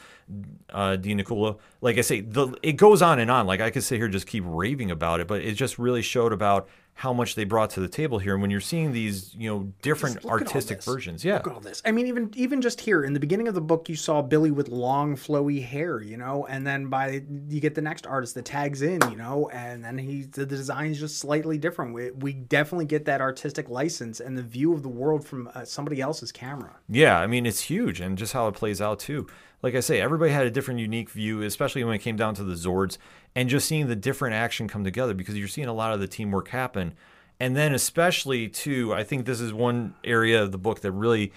[0.70, 1.56] uh, Di Nicola.
[1.80, 3.46] Like I say, the it goes on and on.
[3.46, 6.34] Like I could sit here just keep raving about it, but it just really showed
[6.34, 8.32] about how much they brought to the table here.
[8.32, 11.46] And when you're seeing these, you know, different Look at all artistic versions, yeah, Look
[11.46, 11.80] at all this.
[11.84, 14.50] I mean, even even just here in the beginning of the book, you saw Billy
[14.50, 18.46] with long, flowy hair, you know, and then by you get the next artist that
[18.46, 21.94] tags in, you know, and then he the design's just slightly different.
[21.94, 25.64] We, we definitely get that artistic license and the view of the world from uh,
[25.64, 26.80] somebody else's camera.
[26.88, 27.20] yeah.
[27.20, 29.28] I mean, it's huge, and just how it plays out too.
[29.62, 32.44] Like I say, everybody had a different, unique view, especially when it came down to
[32.44, 32.96] the Zords,
[33.34, 36.06] and just seeing the different action come together because you're seeing a lot of the
[36.06, 36.94] teamwork happen.
[37.40, 41.32] And then, especially too, I think this is one area of the book that really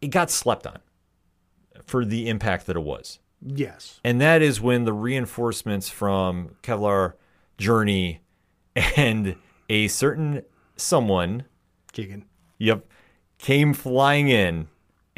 [0.00, 0.78] it got slept on
[1.84, 3.18] for the impact that it was.
[3.40, 4.00] Yes.
[4.04, 7.14] And that is when the reinforcements from Kevlar
[7.56, 8.20] Journey
[8.96, 9.36] and
[9.68, 10.42] a certain
[10.76, 11.44] someone,
[11.92, 12.24] Keegan.
[12.58, 12.86] yep,
[13.38, 14.68] came flying in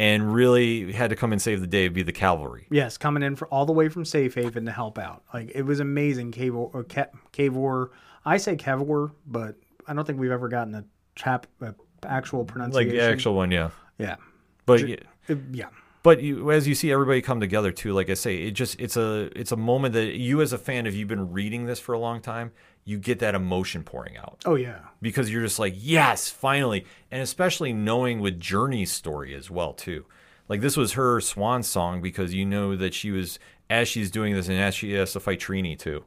[0.01, 2.67] and really had to come and save the day, be the cavalry.
[2.71, 5.25] Yes, coming in for all the way from Safe Haven to help out.
[5.35, 6.33] Like it was amazing.
[6.33, 7.91] Cave or Ke- Cavor.
[8.25, 10.85] I say Kevor, but I don't think we've ever gotten a
[11.17, 12.89] chap a actual pronunciation.
[12.89, 13.71] Like the actual one, yeah.
[13.99, 14.17] Yeah.
[14.65, 14.97] But yeah,
[15.29, 15.67] Uh, yeah.
[16.03, 18.97] but you, as you see everybody come together too, like I say, it just it's
[18.97, 21.93] a it's a moment that you as a fan, if you've been reading this for
[21.93, 22.53] a long time,
[22.85, 24.79] you get that emotion pouring out Oh yeah.
[25.03, 30.07] because you're just like, yes, finally, and especially knowing with Journey's story as well too.
[30.49, 33.39] Like this was her swan song because you know that she was
[33.69, 36.05] as she's doing this and as she has to fight Trini too.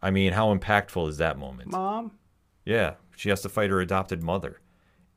[0.00, 1.70] I mean, how impactful is that moment?
[1.70, 2.12] Mom.
[2.64, 4.60] Yeah, she has to fight her adopted mother.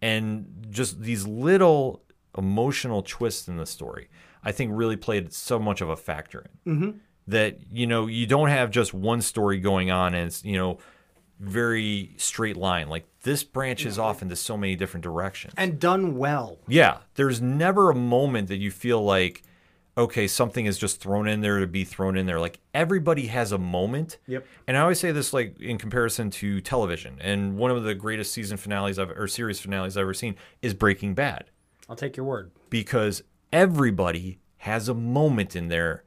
[0.02, 2.04] And just these little
[2.38, 4.10] emotional twists in the story,
[4.44, 6.74] I think really played so much of a factor in.
[6.74, 6.98] Mm-hmm.
[7.28, 10.78] That, you know, you don't have just one story going on and it's, you know,
[11.40, 12.88] very straight line.
[12.88, 15.54] Like this branches off into so many different directions.
[15.58, 16.60] And done well.
[16.68, 19.44] Yeah, there's never a moment that you feel like,
[19.98, 22.40] okay, something is just thrown in there to be thrown in there.
[22.40, 24.18] Like everybody has a moment.
[24.28, 24.46] Yep.
[24.68, 27.18] And I always say this like in comparison to television.
[27.20, 30.74] And one of the greatest season finales I've or series finales I've ever seen is
[30.74, 31.46] Breaking Bad
[31.90, 32.52] I'll take your word.
[32.70, 36.04] because everybody has a moment in there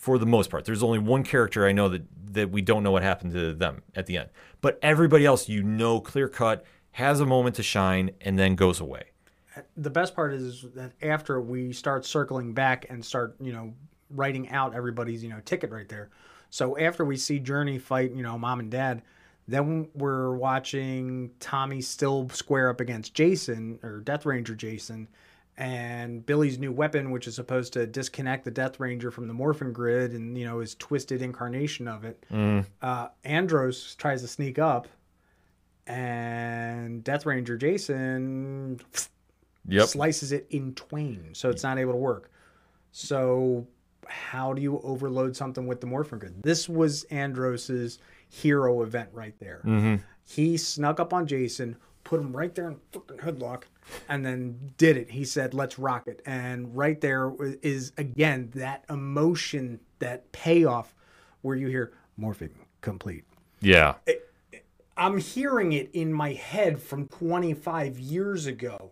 [0.00, 0.64] for the most part.
[0.64, 3.82] There's only one character I know that that we don't know what happened to them
[3.94, 4.30] at the end.
[4.60, 8.80] But everybody else you know clear cut has a moment to shine and then goes
[8.80, 9.04] away.
[9.76, 13.74] The best part is that after we start circling back and start, you know,
[14.08, 16.08] writing out everybody's, you know, ticket right there.
[16.48, 19.02] So after we see Journey fight, you know, mom and dad,
[19.48, 25.08] then we're watching Tommy still square up against Jason or Death Ranger Jason
[25.56, 29.72] and Billy's new weapon, which is supposed to disconnect the Death Ranger from the Morphin
[29.72, 32.24] Grid and, you know, his twisted incarnation of it.
[32.80, 34.88] Uh, Andros tries to sneak up
[35.86, 38.80] and Death Ranger Jason
[39.68, 39.88] Yep.
[39.88, 42.30] slices it in twain, so it's not able to work.
[42.92, 43.66] So,
[44.06, 46.42] how do you overload something with the morphin grid?
[46.42, 49.60] This was Andros's hero event right there.
[49.64, 49.96] Mm-hmm.
[50.24, 53.64] He snuck up on Jason, put him right there in fucking headlock,
[54.08, 55.10] and then did it.
[55.10, 60.94] He said, "Let's rock it." And right there is again that emotion, that payoff,
[61.42, 62.50] where you hear morphing
[62.80, 63.24] complete.
[63.60, 63.94] Yeah.
[64.96, 68.90] I'm hearing it in my head from 25 years ago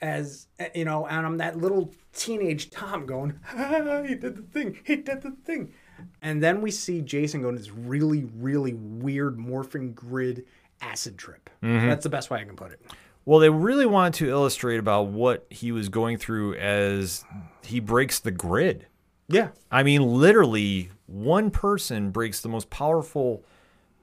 [0.00, 4.78] as you know and I'm that little teenage Tom going ah, he did the thing
[4.84, 5.74] he did the thing
[6.22, 10.46] and then we see Jason going this really really weird morphing grid
[10.80, 12.80] acid trip that's the best way I can put it
[13.24, 17.24] Well, they really wanted to illustrate about what he was going through as
[17.62, 18.86] he breaks the grid.
[19.28, 23.44] yeah I mean, literally, one person breaks the most powerful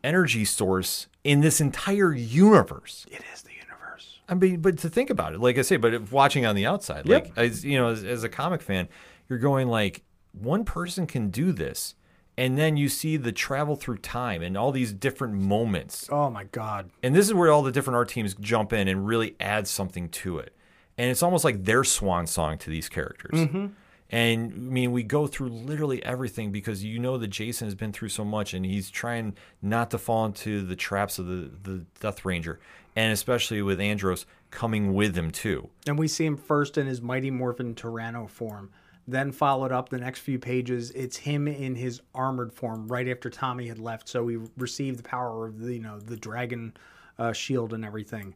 [0.03, 3.05] energy source in this entire universe.
[3.11, 6.11] it is the universe I mean, but to think about it, like I say, but
[6.11, 7.25] watching on the outside, Yep.
[7.27, 8.87] like as you know, as, as a comic fan,
[9.27, 10.03] you're going like
[10.33, 11.95] one person can do this,
[12.37, 16.43] and then you see the travel through time and all these different moments oh my
[16.45, 19.67] god and this is where all the different art teams jump in and really add
[19.67, 20.53] something to it.
[20.97, 23.39] And it's almost like their swan song to these characters.
[23.39, 23.67] Mm-hmm.
[24.09, 27.91] And I mean, we go through literally everything because you know that Jason has been
[27.91, 31.85] through so much and he's trying not to fall into the traps of the, the
[31.99, 32.59] Death Ranger.
[32.95, 35.69] And especially with Andros coming with him too.
[35.85, 38.71] And we see him first in his Mighty Morphin Tyranno form.
[39.07, 43.29] Then followed up the next few pages, it's him in his armored form right after
[43.29, 44.09] Tommy had left.
[44.09, 46.75] So he received the power of the you know the dragon
[47.17, 48.35] uh, shield and everything.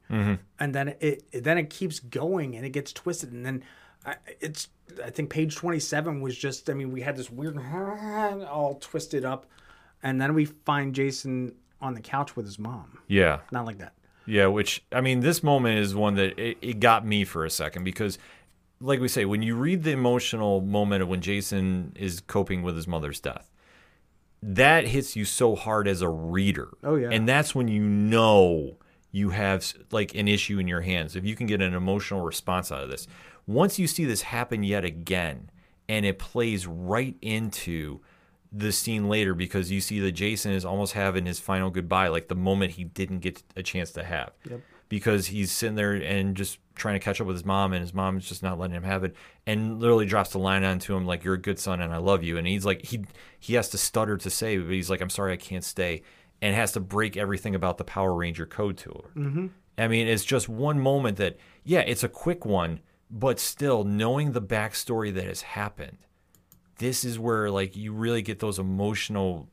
[0.59, 3.31] And then it, it then it keeps going and it gets twisted.
[3.33, 3.63] And then
[4.05, 4.69] I, it's
[5.03, 7.57] I think page twenty seven was just I mean we had this weird
[8.49, 9.45] all twisted up,
[10.01, 12.99] and then we find Jason on the couch with his mom.
[13.07, 13.39] Yeah.
[13.51, 13.93] Not like that.
[14.25, 17.49] Yeah, which I mean, this moment is one that it, it got me for a
[17.49, 18.19] second because,
[18.81, 22.75] like we say, when you read the emotional moment of when Jason is coping with
[22.75, 23.51] his mother's death,
[24.43, 26.69] that hits you so hard as a reader.
[26.83, 27.09] Oh, yeah.
[27.11, 28.77] and that's when you know
[29.11, 31.15] you have like an issue in your hands.
[31.15, 33.07] If you can get an emotional response out of this,
[33.45, 35.51] once you see this happen yet again,
[35.87, 37.99] and it plays right into
[38.51, 42.27] the scene later because you see that Jason is almost having his final goodbye, like
[42.27, 44.31] the moment he didn't get a chance to have.
[44.89, 47.93] Because he's sitting there and just trying to catch up with his mom, and his
[47.93, 49.15] mom is just not letting him have it,
[49.45, 52.23] and literally drops the line onto him like "You're a good son, and I love
[52.23, 53.05] you." And he's like, he
[53.39, 56.03] he has to stutter to say, but he's like, "I'm sorry, I can't stay,"
[56.41, 59.19] and has to break everything about the Power Ranger code to her.
[59.19, 59.47] Mm-hmm.
[59.77, 64.33] I mean, it's just one moment that, yeah, it's a quick one, but still knowing
[64.33, 65.97] the backstory that has happened
[66.81, 69.47] this is where like you really get those emotional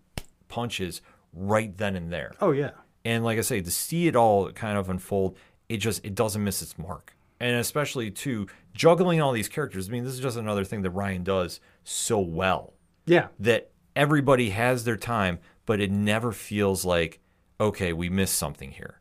[0.48, 1.02] punches
[1.34, 2.32] right then and there.
[2.40, 2.70] Oh yeah.
[3.04, 5.36] And like I say, to see it all kind of unfold,
[5.68, 7.14] it just it doesn't miss its mark.
[7.40, 9.88] And especially too juggling all these characters.
[9.88, 12.74] I mean, this is just another thing that Ryan does so well.
[13.06, 13.28] Yeah.
[13.38, 17.20] That everybody has their time, but it never feels like,
[17.60, 19.00] okay, we missed something here.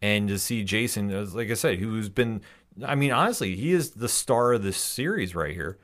[0.00, 2.42] And to see Jason, as- like I said, who's been
[2.86, 5.78] I mean, honestly, he is the star of this series right here.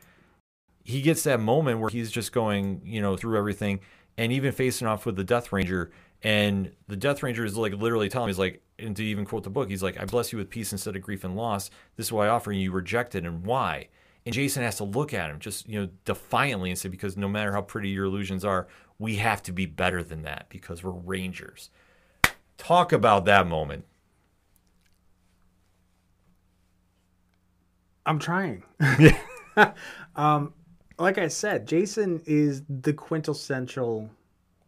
[0.85, 3.81] he gets that moment where he's just going, you know, through everything
[4.19, 5.91] and even facing off with the Death Ranger.
[6.23, 9.45] And the Death Ranger is like literally telling him, he's like, and to even quote
[9.45, 11.71] the book, he's like, I bless you with peace instead of grief and loss.
[11.97, 13.89] This is why I offer you, you reject it, and why?
[14.27, 17.29] And Jason has to look at him just, you know, defiantly and say, because no
[17.29, 18.67] matter how pretty your illusions are,
[18.99, 21.71] we have to be better than that because we're Rangers.
[22.57, 23.85] Talk about that moment.
[28.07, 28.65] I'm trying.
[30.17, 30.53] um,
[30.99, 34.11] like I said, Jason is the quintessential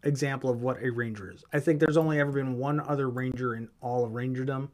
[0.06, 1.44] example of what a ranger is.
[1.52, 4.68] I think there's only ever been one other ranger in all of Rangerdom,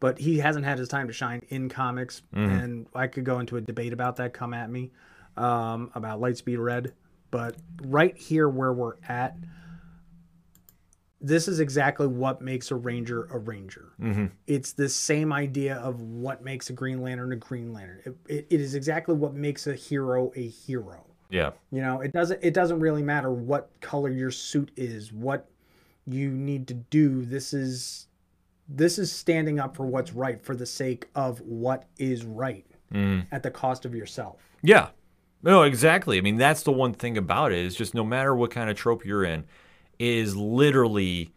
[0.00, 2.22] but he hasn't had his time to shine in comics.
[2.50, 4.32] And I could go into a debate about that.
[4.34, 4.90] Come at me
[5.36, 6.92] um, about Lightspeed Red,
[7.30, 9.36] but right here where we're at,
[11.24, 13.92] this is exactly what makes a ranger a ranger.
[14.48, 18.00] It's the same idea of what makes a Green Lantern a Green Lantern.
[18.04, 21.06] It, it, it is exactly what makes a hero a hero.
[21.32, 21.52] Yeah.
[21.70, 25.48] You know, it doesn't it doesn't really matter what color your suit is, what
[26.06, 27.24] you need to do.
[27.24, 28.06] This is
[28.68, 33.26] this is standing up for what's right for the sake of what is right mm.
[33.32, 34.42] at the cost of yourself.
[34.62, 34.88] Yeah.
[35.42, 36.18] No, exactly.
[36.18, 38.76] I mean, that's the one thing about it is just no matter what kind of
[38.76, 39.44] trope you're in,
[39.98, 41.32] it is literally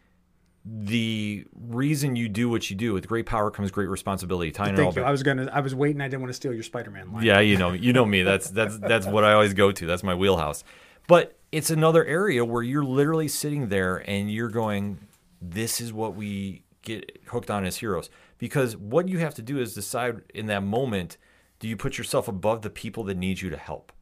[0.68, 2.92] the reason you do what you do.
[2.92, 4.50] With great power comes great responsibility.
[4.50, 5.02] Tying it all Thank you.
[5.02, 5.08] back.
[5.08, 7.24] I was gonna I was waiting, I didn't want to steal your Spider-Man line.
[7.24, 8.22] Yeah, you know, you know me.
[8.22, 9.86] That's that's that's what I always go to.
[9.86, 10.64] That's my wheelhouse.
[11.06, 14.98] But it's another area where you're literally sitting there and you're going,
[15.40, 19.60] "This is what we get hooked on as heroes." Because what you have to do
[19.60, 21.16] is decide in that moment:
[21.60, 23.92] do you put yourself above the people that need you to help?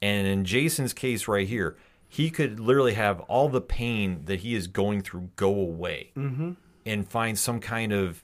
[0.00, 1.76] And in Jason's case right here,
[2.12, 6.52] he could literally have all the pain that he is going through go away mm-hmm.
[6.84, 8.22] and find some kind of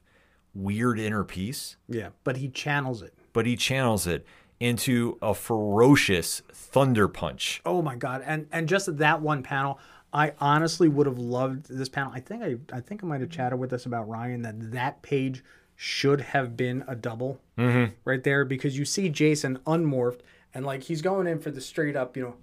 [0.54, 2.10] weird inner peace Yeah.
[2.22, 3.14] But he channels it.
[3.32, 4.26] but he channels it
[4.60, 7.62] into a ferocious thunder punch.
[7.64, 8.22] Oh my god!
[8.26, 9.78] And and just that one panel,
[10.12, 12.12] I honestly would have loved this panel.
[12.14, 15.00] I think I I think I might have chatted with us about Ryan that that
[15.00, 15.42] page
[15.76, 17.94] should have been a double mm-hmm.
[18.04, 20.20] right there because you see Jason unmorphed
[20.52, 22.34] and like he's going in for the straight up, you know,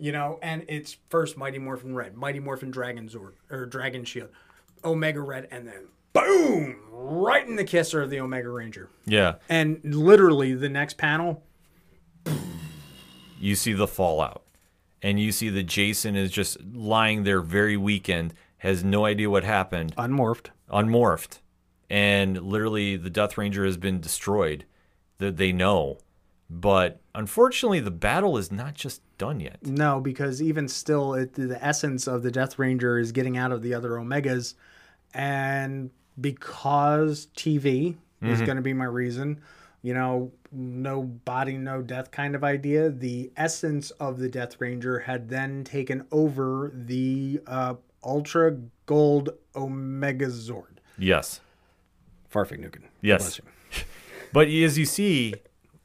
[0.00, 4.30] you know, and it's first Mighty Morphin Red, Mighty Morphin Dragon Zord or Dragon Shield,
[4.84, 8.88] Omega Red, and then boom, right in the kisser of the Omega Ranger.
[9.04, 11.42] Yeah, And literally the next panel,
[13.38, 14.42] you see the fallout,
[15.02, 19.44] and you see that Jason is just lying there very weakened, has no idea what
[19.44, 20.46] happened, unmorphed.
[20.70, 21.38] unmorphed,
[21.88, 24.64] and literally the Death Ranger has been destroyed.
[25.18, 25.98] That they know,
[26.50, 29.64] but unfortunately, the battle is not just done yet.
[29.64, 33.62] No, because even still, it, the essence of the Death Ranger is getting out of
[33.62, 34.54] the other Omegas,
[35.14, 35.90] and
[36.20, 39.40] because TV is going to be my reason,
[39.80, 42.90] you know, no body, no death kind of idea.
[42.90, 47.74] The essence of the Death Ranger had then taken over the uh,
[48.04, 50.78] Ultra Gold Omega Zord.
[50.98, 51.40] Yes,
[52.32, 52.82] Farfig Nukin.
[53.00, 53.40] Yes.
[54.32, 55.34] But as you see,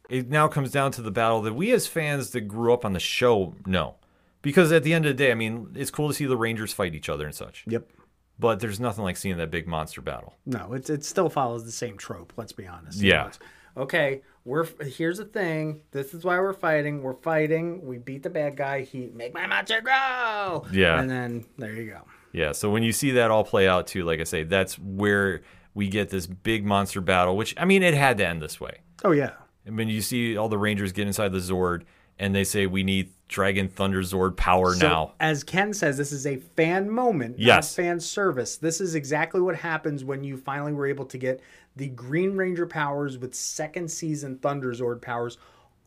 [0.10, 2.94] it now comes down to the battle that we as fans that grew up on
[2.94, 3.96] the show know.
[4.42, 6.72] Because at the end of the day, I mean, it's cool to see the Rangers
[6.72, 7.64] fight each other and such.
[7.68, 7.90] Yep.
[8.38, 10.36] But there's nothing like seeing that big monster battle.
[10.46, 12.34] No, it's it still follows the same trope.
[12.38, 13.00] Let's be honest.
[13.00, 13.14] Yeah.
[13.14, 13.40] You know, it's,
[13.78, 15.82] okay, we're here's the thing.
[15.92, 17.02] This is why we're fighting.
[17.02, 17.86] We're fighting.
[17.86, 18.82] We beat the bad guy.
[18.82, 20.66] He make my monster grow.
[20.72, 21.00] Yeah.
[21.00, 22.02] And then there you go.
[22.34, 25.42] Yeah, so when you see that all play out too, like I say, that's where
[25.74, 28.80] we get this big monster battle, which I mean it had to end this way.
[29.06, 29.32] Oh yeah.
[29.66, 31.84] And mean, you see all the Rangers get inside the Zord
[32.20, 35.12] and they say we need Dragon Thunder Zord power So, now.
[35.20, 37.78] as Ken says, this is a fan moment, Yes.
[37.78, 38.56] not fan service.
[38.58, 41.42] This is exactly what happens when you finally were able to get
[41.76, 45.38] the Green Ranger powers with second season Thunder Zord powers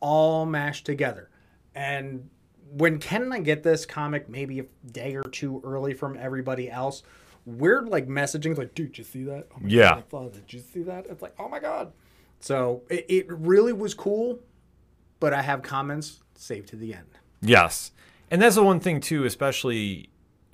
[0.01, 1.29] all mashed together.
[1.73, 2.29] And
[2.71, 6.69] when Ken and I get this comic maybe a day or two early from everybody
[6.69, 7.01] else,
[7.45, 9.47] we're like messaging like, dude, did you see that?
[9.55, 10.01] Oh my Yeah.
[10.11, 11.07] God, did you see that?
[11.09, 11.91] It's like, oh my God.
[12.39, 14.39] So it, it really was cool,
[15.19, 17.07] but I have comments saved to the end.
[17.41, 17.91] Yes.
[18.31, 20.09] And that's the one thing too, especially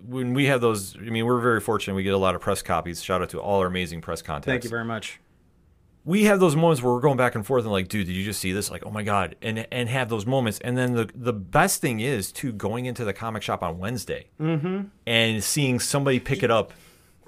[0.07, 2.61] when we have those I mean, we're very fortunate we get a lot of press
[2.61, 3.03] copies.
[3.03, 4.45] Shout out to all our amazing press contacts.
[4.47, 5.19] Thank you very much.
[6.03, 8.23] we have those moments where we're going back and forth and like, dude, did you
[8.23, 8.69] just see this?
[8.69, 10.59] Like, oh my god, and and have those moments.
[10.59, 14.29] And then the the best thing is to going into the comic shop on Wednesday
[14.39, 14.87] mm-hmm.
[15.07, 16.73] and seeing somebody pick it up.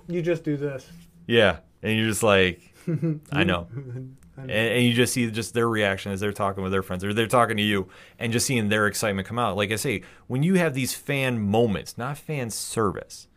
[0.08, 0.88] You just do this.
[1.26, 2.62] Yeah, and you're just like,
[3.32, 3.68] I know.
[4.38, 7.13] And, and you just see just their reaction as they're talking with their friends or
[7.13, 7.88] they're talking to you
[8.19, 9.57] and just seeing their excitement come out.
[9.57, 13.27] Like I say, when you have these fan moments, not fan service,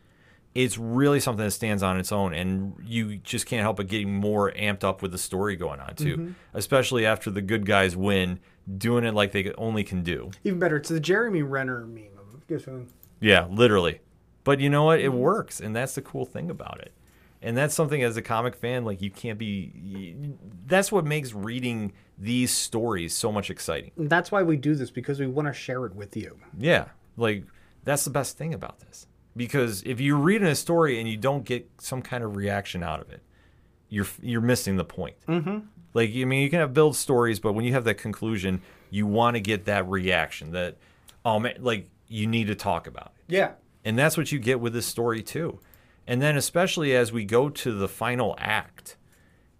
[0.54, 4.12] it's really something that stands on its own, and you just can't help but getting
[4.12, 6.32] more amped up with the story going on too, mm-hmm.
[6.54, 8.40] especially after the good guys win,
[8.76, 10.30] doing it like they only can do.
[10.42, 12.08] Even better, it's the Jeremy Renner meme?
[13.20, 14.00] Yeah, literally.
[14.42, 14.98] But you know what?
[14.98, 15.18] It mm-hmm.
[15.18, 16.92] works, and that's the cool thing about it.
[17.42, 20.34] And that's something as a comic fan, like you can't be.
[20.66, 23.92] That's what makes reading these stories so much exciting.
[23.96, 26.38] That's why we do this because we want to share it with you.
[26.58, 27.44] Yeah, like
[27.84, 29.06] that's the best thing about this.
[29.36, 33.00] Because if you're reading a story and you don't get some kind of reaction out
[33.00, 33.22] of it,
[33.88, 35.16] you're you're missing the point.
[35.26, 35.58] Mm-hmm.
[35.94, 38.60] Like I mean, you can have build stories, but when you have that conclusion,
[38.90, 40.52] you want to get that reaction.
[40.52, 40.76] That
[41.24, 43.34] oh man, like you need to talk about it.
[43.34, 43.52] Yeah.
[43.84, 45.58] And that's what you get with this story too.
[46.10, 48.96] And then especially as we go to the final act,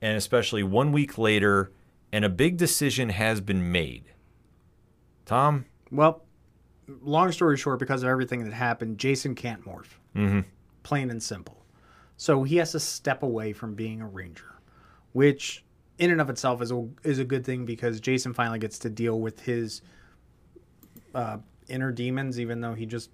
[0.03, 1.70] and especially one week later,
[2.12, 4.07] and a big decision has been made.
[5.24, 6.24] Tom, Well,
[6.88, 9.94] long story short, because of everything that happened, Jason can't morph.
[10.16, 10.40] Mm-hmm.
[10.82, 11.64] Plain and simple.
[12.16, 14.59] So he has to step away from being a ranger,
[15.12, 15.64] which
[15.98, 18.90] in and of itself is a, is a good thing because Jason finally gets to
[18.90, 19.82] deal with his
[21.14, 21.36] uh,
[21.68, 23.11] inner demons, even though he just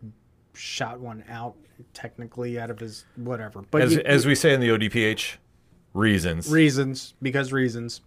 [0.57, 1.55] shot one out
[1.93, 3.63] technically out of his whatever.
[3.71, 5.37] But as, he- as we say in the ODPH,
[5.95, 6.51] reasons.
[6.51, 8.01] reasons because reasons.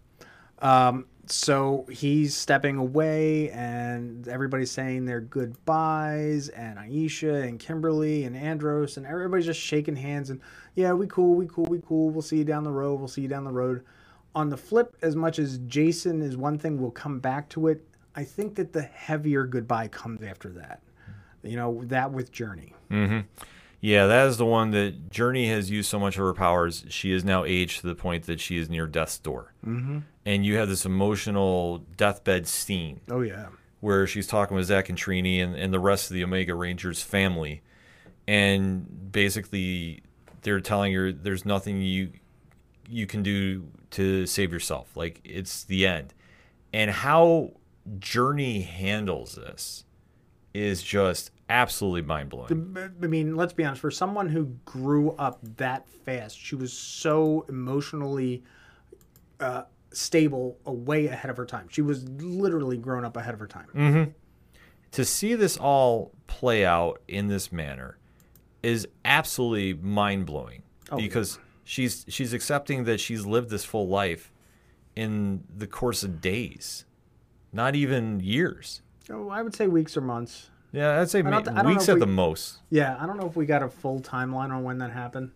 [0.60, 8.36] Um so he's stepping away and everybody's saying their goodbyes and aisha and kimberly and
[8.36, 10.42] andros and everybody's just shaking hands and
[10.74, 12.10] yeah we cool we cool we cool.
[12.10, 12.96] We'll see you down the road.
[13.00, 13.84] We'll see you down the road.
[14.34, 17.86] On the flip as much as jason is one thing we'll come back to it.
[18.16, 20.82] I think that the heavier goodbye comes after that
[21.44, 22.74] you know that with journey
[23.82, 26.84] Yeah, that is the one that Journey has used so much of her powers.
[26.90, 29.54] She is now aged to the point that she is near death's door.
[29.66, 30.00] Mm-hmm.
[30.26, 33.48] And you have this emotional deathbed scene oh yeah
[33.80, 37.02] where she's talking with Zach and Trini and, and the rest of the Omega Rangers
[37.02, 37.62] family.
[38.28, 40.04] And basically,
[40.42, 42.12] they're telling her there's nothing you
[42.88, 44.96] you can do to save yourself.
[44.96, 46.14] Like, it's the end.
[46.74, 47.54] And how
[48.00, 49.86] Journey handles this
[50.54, 52.94] is just absolutely mind blowing.
[53.02, 53.82] I mean, let's be honest.
[53.82, 58.44] For someone who grew up that fast, she was so emotionally
[59.40, 61.68] uh, stable, way ahead of her time.
[61.70, 63.68] She was literally grown up ahead of her time.
[64.92, 67.98] to see this all play out in this manner
[68.64, 70.64] is absolutely mind blowing
[70.98, 74.34] because she's she's accepting that she's lived this full life
[74.96, 76.86] in the course of days,
[77.54, 78.82] not even years.
[79.10, 80.52] So I would say weeks or months.
[80.72, 82.60] Yeah, I'd say ma- th- I don't know weeks at we- the most.
[82.70, 85.32] Yeah, I don't know if we got a full timeline on when that happened.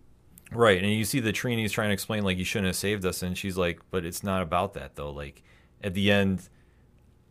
[0.51, 3.24] Right, and you see the Trini's trying to explain like you shouldn't have saved us,
[3.24, 5.09] and she's like, "But it's not about that though.
[5.09, 5.41] Like
[5.84, 6.47] at the end,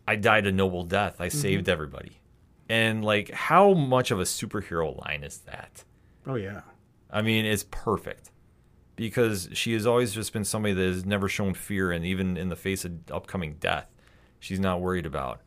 [0.09, 1.21] I died a noble death.
[1.21, 1.39] I mm-hmm.
[1.39, 2.21] saved everybody."
[2.69, 5.85] And like, how much of a superhero line is that?
[6.27, 6.63] Oh yeah.
[7.09, 8.33] I mean, it's perfect
[8.97, 12.49] because she has always just been somebody that has never shown fear, and even in
[12.49, 13.95] the face of upcoming death,
[14.41, 15.41] she's not worried about.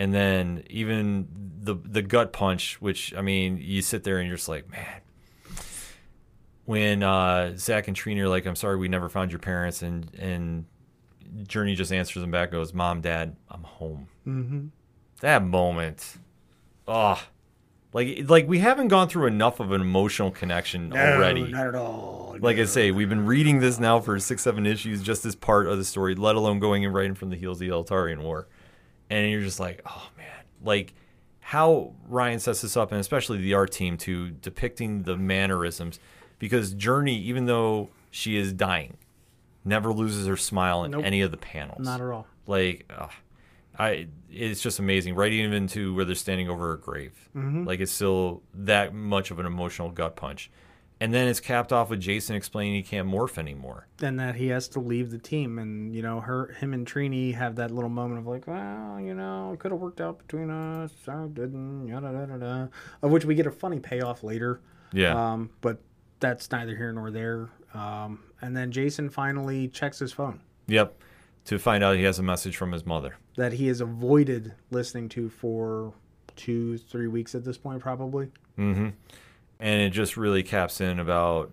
[0.00, 1.28] And then even
[1.60, 5.02] the the gut punch, which I mean, you sit there and you're just like, man.
[6.64, 10.10] When uh, Zach and Trini are like, "I'm sorry, we never found your parents," and
[10.18, 10.64] and
[11.46, 14.66] Journey just answers them back, goes, "Mom, Dad, I'm home." Mm-hmm.
[15.20, 16.16] That moment,
[16.88, 17.22] oh,
[17.92, 21.48] like like we haven't gone through enough of an emotional connection already.
[21.48, 22.38] not at all.
[22.40, 25.66] Like I say, we've been reading this now for six, seven issues, just as part
[25.66, 28.48] of the story, let alone going and writing from the heels of the Eltarian War.
[29.10, 30.26] And you're just like, oh man,
[30.62, 30.94] like
[31.40, 35.98] how Ryan sets this up, and especially the art team to depicting the mannerisms,
[36.38, 38.96] because Journey, even though she is dying,
[39.64, 41.04] never loses her smile in Nope.
[41.04, 41.84] any of the panels.
[41.84, 42.26] Not at all.
[42.46, 43.10] Like, ugh,
[43.78, 45.16] I, it's just amazing.
[45.16, 47.64] Right even to where they're standing over her grave, Mm-hmm.
[47.64, 50.50] like it's still that much of an emotional gut punch.
[51.02, 53.86] And then it's capped off with Jason explaining he can't morph anymore.
[54.02, 55.58] and that he has to leave the team.
[55.58, 59.14] And you know her him and Trini have that little moment of like well you
[59.14, 60.92] know it could have worked out between us.
[61.08, 61.88] I didn't.
[61.88, 62.70] Yada yada yada
[63.02, 64.60] of which we get a funny payoff later.
[64.92, 65.32] Yeah.
[65.32, 65.80] um but
[66.20, 67.48] that's neither here nor there.
[67.72, 70.40] Um and then Jason finally checks his phone.
[70.66, 71.02] Yep.
[71.46, 73.14] To find out he has a message from his mother.
[73.36, 75.94] that he has avoided listening to for
[76.36, 78.28] two three weeks at this point probably
[79.60, 81.52] and it just really caps in about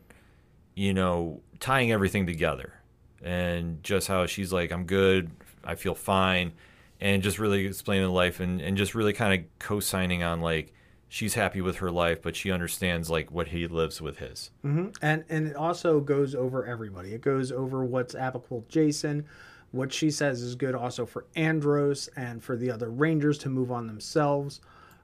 [0.76, 2.74] you know tying everything together
[3.22, 5.30] and just how she's like i'm good
[5.64, 6.54] i feel fine
[7.00, 10.74] and just really explaining life and, and just really kind of co-signing on like
[11.10, 14.88] she's happy with her life but she understands like what he lives with his mm-hmm.
[15.02, 17.14] and and it also goes over everybody.
[17.14, 19.26] It goes over what's applicable Jason.
[19.72, 23.72] What she says is good also for Andros and for the other Rangers to move
[23.72, 24.62] on themselves.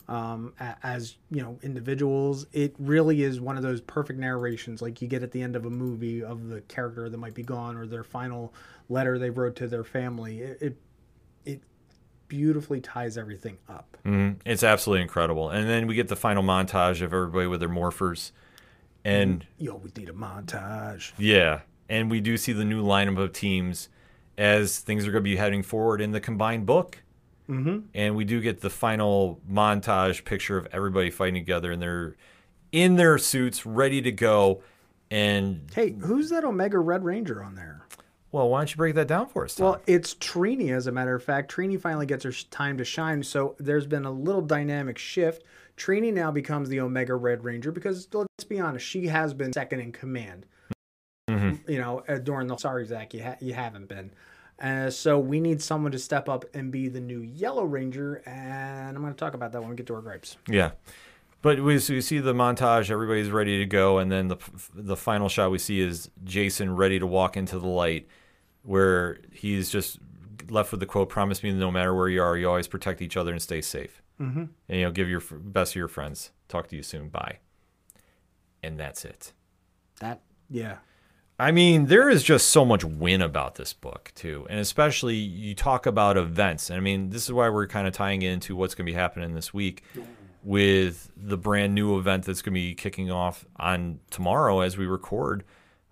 [0.08, 2.46] Um, as you know individuals.
[2.52, 5.66] It really is one of those perfect narrations like you get at the end of
[5.66, 8.54] a movie of the character that might be gone or their final
[8.90, 10.42] letter they wrote to their family.
[10.42, 10.78] It it,
[11.46, 11.62] it
[12.28, 13.96] beautifully ties everything up.
[14.06, 14.38] Mhm.
[14.46, 15.50] It's absolutely incredible.
[15.50, 18.32] And then we get the final montage of everybody with their morphers.
[19.06, 21.12] And You always need a montage.
[21.18, 23.90] yeah, and we do see the new lineup of teams
[24.38, 27.03] as things are going to be heading forward in the combined book.
[27.50, 27.88] Mm-hmm.
[27.94, 32.16] And we do get the final montage picture of everybody fighting together, and they're
[32.72, 34.62] in their suits, ready to go.
[35.12, 37.86] And Hey, who's that Omega Red Ranger on there?
[38.32, 39.54] well, why don't you break that down for us?
[39.54, 39.66] Tom?
[39.66, 41.54] Well, it's Trini, as a matter of fact.
[41.54, 43.22] Trini finally gets her time to shine.
[43.22, 45.44] So there's been a little dynamic shift.
[45.78, 49.82] Trini now becomes the Omega Red Ranger because let's be honest, she has been second
[49.82, 50.48] in command.
[51.30, 51.70] Mm-hmm.
[51.72, 54.12] You know, uh, during the sorry Zach, you ha- you haven't been.
[54.60, 58.96] Uh, so we need someone to step up and be the new Yellow Ranger, and
[58.96, 60.38] I'm going to talk about that when we get to our gripes.
[60.48, 60.72] Yeah.
[61.42, 64.38] But we, so we see the montage, everybody's ready to go, and then the
[64.74, 68.08] the final shot we see is Jason ready to walk into the light,
[68.62, 70.00] where he's just
[70.50, 73.18] left with the quote, "Promise me, no matter where you are, you always protect each
[73.18, 74.46] other and stay safe, mm-hmm.
[74.70, 76.32] and you know, give your best to your friends.
[76.48, 77.10] Talk to you soon.
[77.10, 77.40] Bye."
[78.64, 79.34] And that's it.
[80.00, 80.78] That yeah,
[81.44, 85.54] I mean, there is just so much win about this book too, and especially you
[85.54, 86.70] talk about events.
[86.70, 88.96] And I mean, this is why we're kind of tying into what's going to be
[88.96, 89.84] happening this week
[90.42, 94.86] with the brand new event that's going to be kicking off on tomorrow as we
[94.86, 95.44] record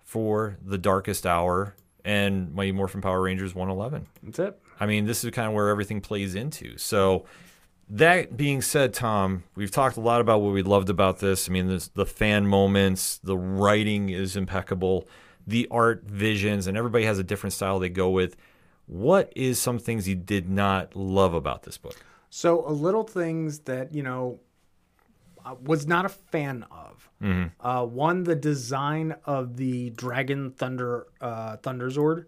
[0.02, 4.06] for the Darkest Hour and Mighty Morphin Power Rangers 111.
[4.22, 4.58] that's it.
[4.80, 6.78] I mean, this is kind of where everything plays into.
[6.78, 7.26] So,
[7.90, 11.46] that being said, Tom, we've talked a lot about what we loved about this.
[11.46, 15.06] I mean, the fan moments, the writing is impeccable,
[15.46, 18.36] the art visions, and everybody has a different style they go with.
[18.86, 21.96] What is some things you did not love about this book?
[22.30, 24.40] So a little things that you know
[25.44, 27.08] I was not a fan of.
[27.60, 32.24] Uh, one, the design of the Dragon Thunder uh, Thunder Zord.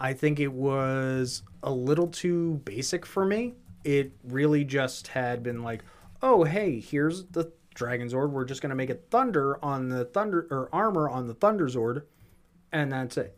[0.00, 3.54] I think it was a little too basic for me.
[3.84, 5.82] It really just had been like,
[6.22, 8.30] oh hey, here's the Dragon Zord.
[8.30, 12.02] We're just gonna make it thunder on the thunder or armor on the Thunder Zord,
[12.76, 13.36] and that's it.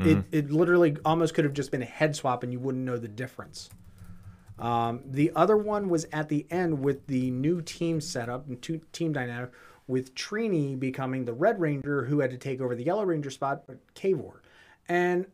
[0.00, 2.96] It it literally almost could have just been a head swap, and you wouldn't know
[2.96, 3.70] the difference.
[4.58, 8.80] Um, the other one was at the end with the new team setup and two,
[8.92, 9.52] team dynamic
[9.86, 13.64] with Trini becoming the Red Ranger who had to take over the Yellow Ranger spot,
[13.66, 14.40] but Kavor.
[14.88, 15.26] And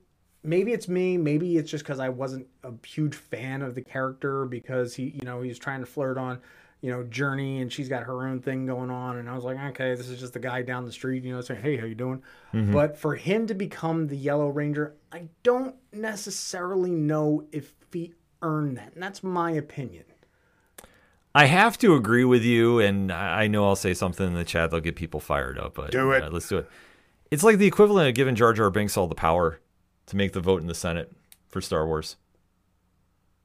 [0.42, 4.46] maybe it's me, maybe it's just because I wasn't a huge fan of the character
[4.46, 6.40] because he, you know, he was trying to flirt on,
[6.82, 9.18] you know, Journey and she's got her own thing going on.
[9.18, 11.40] And I was like, okay, this is just the guy down the street, you know,
[11.40, 12.22] saying, hey, how you doing?
[12.52, 18.76] But for him to become the Yellow Ranger, I don't necessarily know if he earned
[18.78, 18.94] that.
[18.94, 20.04] And that's my opinion.
[21.32, 24.44] I have to agree with you, and I I know I'll say something in the
[24.44, 26.24] chat that'll get people fired up, but Do it.
[26.24, 26.68] uh, let's do it.
[27.30, 29.60] It's like the equivalent of giving Jar Jar Binks all the power
[30.06, 31.12] to make the vote in the Senate
[31.46, 32.16] for Star Wars.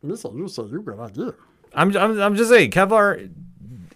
[0.01, 0.31] You said
[0.71, 1.33] you got idea.
[1.75, 3.29] I'm, I'm, I'm just saying, Kevlar,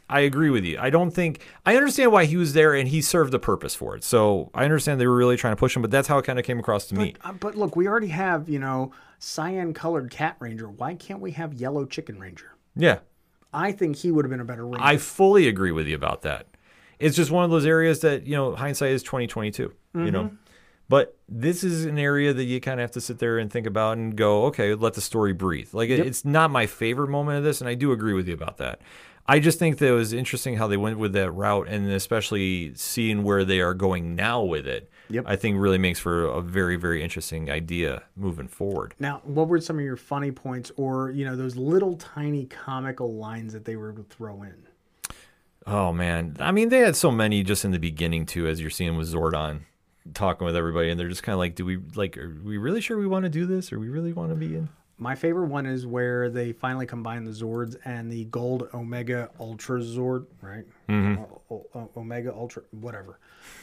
[0.09, 0.77] I agree with you.
[0.79, 3.95] I don't think, I understand why he was there and he served a purpose for
[3.95, 4.03] it.
[4.03, 6.39] So I understand they were really trying to push him, but that's how it kind
[6.39, 7.15] of came across to me.
[7.23, 10.67] Uh, but look, we already have, you know, cyan colored cat ranger.
[10.67, 12.55] Why can't we have yellow chicken ranger?
[12.75, 12.99] Yeah.
[13.53, 14.79] I think he would have been a better ranger.
[14.81, 16.47] I fully agree with you about that.
[16.97, 20.31] It's just one of those areas that, you know, hindsight is 2022, you know.
[20.89, 23.67] But this is an area that you kind of have to sit there and think
[23.67, 25.69] about and go, okay, let the story breathe.
[25.71, 28.33] Like it, it's not my favorite moment of this, and I do agree with you
[28.33, 28.81] about that.
[29.27, 32.73] I just think that it was interesting how they went with that route, and especially
[32.73, 34.89] seeing where they are going now with it.
[35.11, 35.25] Yep.
[35.27, 38.95] I think really makes for a very, very interesting idea moving forward.
[38.99, 43.13] now, what were some of your funny points or, you know, those little tiny comical
[43.13, 44.67] lines that they were able to throw in?
[45.67, 48.71] Oh man, I mean they had so many just in the beginning too, as you're
[48.71, 49.61] seeing with Zordon
[50.13, 52.81] talking with everybody, and they're just kind of like, do we like, are we really
[52.81, 54.69] sure we want to do this, or we really want to be in?
[54.97, 59.79] My favorite one is where they finally combine the Zords and the Gold Omega Ultra
[59.79, 60.65] Zord, right?
[60.89, 63.17] O- o- o- Omega Ultra, whatever.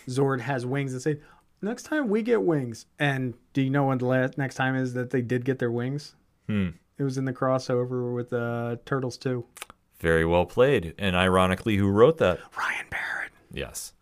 [0.08, 1.18] Zord has wings and say,
[1.60, 2.86] next time we get wings.
[2.98, 5.70] And do you know when the last next time is that they did get their
[5.70, 6.14] wings?
[6.48, 6.68] Hmm.
[6.96, 9.44] It was in the crossover with uh, Turtles 2.
[10.00, 12.38] Very well played, and ironically, who wrote that?
[12.56, 13.32] Ryan Parrott.
[13.52, 13.92] Yes.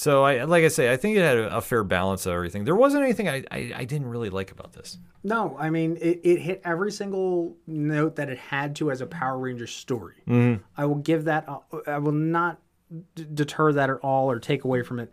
[0.00, 2.64] So I, like I say, I think it had a, a fair balance of everything.
[2.64, 4.96] There wasn't anything I, I, I didn't really like about this.
[5.24, 9.06] No, I mean, it, it hit every single note that it had to as a
[9.06, 10.22] Power Ranger story.
[10.74, 12.62] I will give that, uh, I will not
[13.14, 15.12] d- deter that at all or take away from it.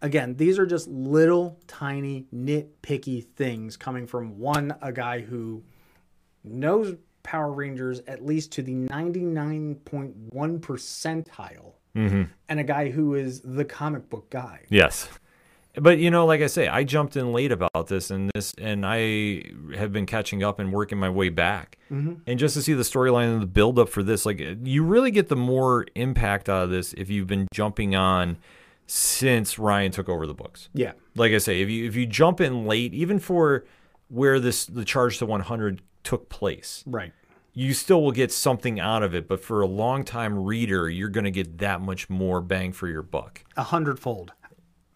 [0.00, 5.62] Again, these are just little tiny nitpicky things coming from one, a guy who
[6.42, 12.22] knows Power Rangers at least to the 99.1 percentile, Mm-hmm.
[12.48, 14.60] and a guy who is the comic book guy.
[14.70, 15.08] Yes.
[15.74, 18.84] But you know, like I say, I jumped in late about this and this and
[18.86, 19.44] I
[19.76, 21.78] have been catching up and working my way back.
[21.90, 22.14] Mm-hmm.
[22.26, 25.10] And just to see the storyline and the build up for this, like you really
[25.10, 28.36] get the more impact out of this if you've been jumping on
[28.86, 30.68] since Ryan took over the books.
[30.74, 30.92] Yeah.
[31.14, 33.64] Like I say, if you if you jump in late, even for
[34.08, 37.12] where this the charge to 100 took place, Right.
[37.54, 39.28] You still will get something out of it.
[39.28, 42.88] But for a long time reader, you're going to get that much more bang for
[42.88, 43.44] your buck.
[43.56, 44.32] A hundredfold.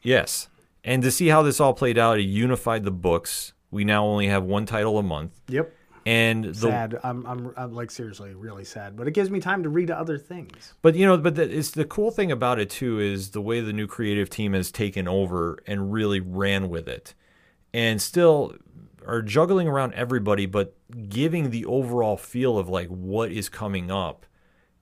[0.02, 0.48] Yes.
[0.84, 3.52] And to see how this all played out, it unified the books.
[3.70, 5.32] We now only have one title a month.
[5.48, 5.72] Yep.
[6.06, 7.00] And the sad.
[7.02, 10.16] I'm, I'm, I'm like seriously really sad, but it gives me time to read other
[10.18, 10.72] things.
[10.80, 13.60] but you know, but the, it's the cool thing about it too is the way
[13.60, 17.14] the new creative team has taken over and really ran with it,
[17.74, 18.54] and still
[19.06, 20.74] are juggling around everybody, but
[21.08, 24.26] giving the overall feel of like what is coming up.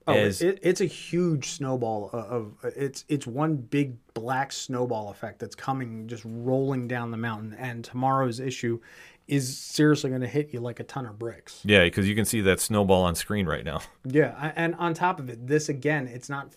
[0.07, 5.09] Oh, as it, it's a huge snowball of, of it's it's one big black snowball
[5.09, 7.55] effect that's coming just rolling down the mountain.
[7.57, 8.79] And tomorrow's issue
[9.27, 11.61] is seriously going to hit you like a ton of bricks.
[11.63, 13.81] yeah, because you can see that snowball on screen right now.
[14.07, 16.53] Yeah, and on top of it, this again, it's not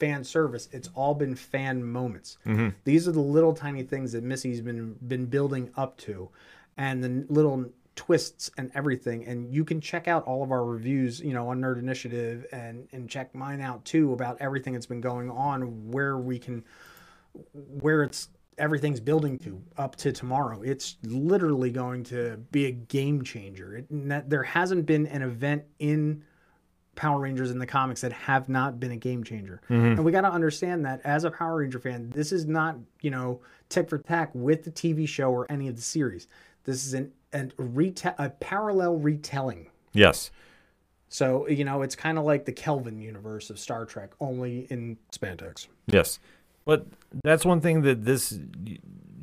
[0.00, 0.68] fan service.
[0.72, 2.38] It's all been fan moments.
[2.46, 2.70] Mm-hmm.
[2.84, 6.30] These are the little tiny things that Missy's been been building up to,
[6.76, 9.26] and the little twists and everything.
[9.26, 12.88] And you can check out all of our reviews, you know, on Nerd Initiative, and
[12.92, 16.62] and check mine out too about everything that's been going on, where we can,
[17.52, 20.62] where it's everything's building to up to tomorrow.
[20.62, 23.76] It's literally going to be a game changer.
[23.76, 26.22] It, that, there hasn't been an event in
[26.94, 29.60] Power Rangers in the comics that have not been a game changer.
[29.68, 29.84] Mm-hmm.
[29.84, 33.10] And we got to understand that as a Power Ranger fan, this is not, you
[33.10, 36.26] know, tick for tack with the TV show or any of the series.
[36.66, 39.68] This is an, an reta- a parallel retelling.
[39.92, 40.30] Yes.
[41.08, 44.98] So, you know, it's kind of like the Kelvin universe of Star Trek, only in
[45.12, 45.68] spandex.
[45.86, 46.18] Yes.
[46.64, 46.86] But
[47.24, 48.38] that's one thing that this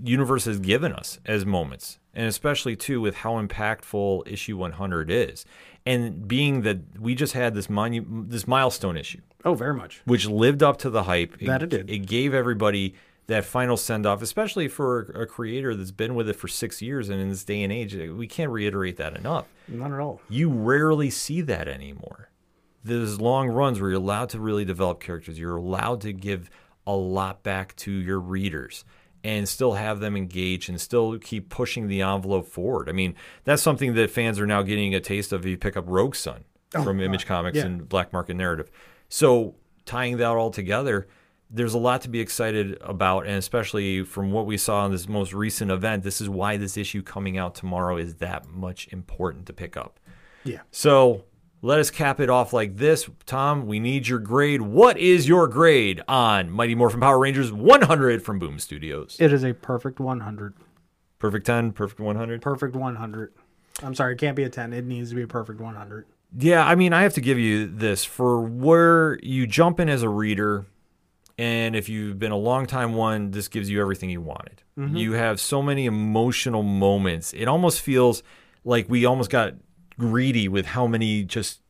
[0.04, 5.46] universe has given us as moments, and especially too with how impactful issue 100 is.
[5.86, 10.02] And being that we just had this monu- this milestone issue, Oh, very much.
[10.06, 11.38] which lived up to the hype.
[11.42, 11.90] That it did.
[11.90, 12.96] It gave everybody
[13.28, 17.10] that final send off, especially for a creator that's been with it for six years.
[17.10, 19.46] And in this day and age, uh, we can't reiterate that enough.
[19.68, 20.22] Not at all.
[20.30, 22.30] You rarely see that anymore.
[22.84, 25.40] There's long runs where you're allowed to really develop characters.
[25.40, 26.50] You're allowed to give
[26.86, 28.84] a lot back to your readers
[29.24, 32.90] and still have them engage and still keep pushing the envelope forward.
[32.90, 33.16] I mean,
[33.46, 36.16] that's something that fans are now getting a taste of if you pick up Rogue
[36.16, 36.44] Sun
[36.76, 37.66] oh, from Image Comics yeah.
[37.66, 38.70] and Black Market Narrative.
[39.08, 39.56] So
[39.86, 41.08] tying that all together,
[41.54, 45.08] there's a lot to be excited about, and especially from what we saw in this
[45.08, 49.46] most recent event, this is why this issue coming out tomorrow is that much important
[49.46, 50.00] to pick up.
[50.44, 50.62] Yeah.
[50.72, 51.26] So
[51.62, 53.08] let us cap it off like this.
[53.28, 54.62] Tom, we need your grade.
[54.62, 59.16] What is your grade on Mighty Morphin Power Rangers 100 from Boom Studios?
[59.20, 60.56] It is a perfect 100.
[61.20, 62.42] Perfect 10, perfect 100?
[62.42, 63.34] Perfect 100.
[63.82, 64.74] I'm sorry, it can't be a 10.
[64.74, 66.06] It needs to be a perfect 100.
[66.38, 70.02] Yeah, I mean, I have to give you this for where you jump in as
[70.02, 70.66] a reader,
[71.38, 74.62] and if you've been a long time one, this gives you everything you wanted.
[74.78, 74.96] Mm-hmm.
[74.96, 77.34] You have so many emotional moments.
[77.34, 78.24] It almost feels
[78.64, 79.56] like we almost got
[79.98, 81.62] greedy with how many just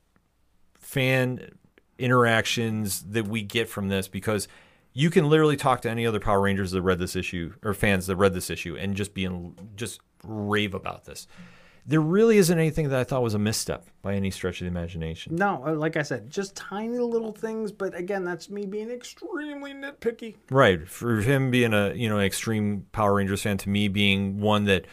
[0.79, 1.49] fan
[1.97, 4.47] interactions that we get from this because
[4.93, 8.07] you can literally talk to any other Power Rangers that read this issue or fans
[8.07, 11.27] that read this issue and just be in, just rave about this.
[11.85, 14.71] There really isn't anything that I thought was a misstep by any stretch of the
[14.71, 15.35] imagination.
[15.35, 19.73] No, uh, like I said, just tiny little things, but again, that's me being extremely
[19.73, 20.35] nitpicky.
[20.49, 20.87] Right.
[20.87, 24.63] For him being a, you know, an extreme Power Rangers fan to me being one
[24.65, 24.85] that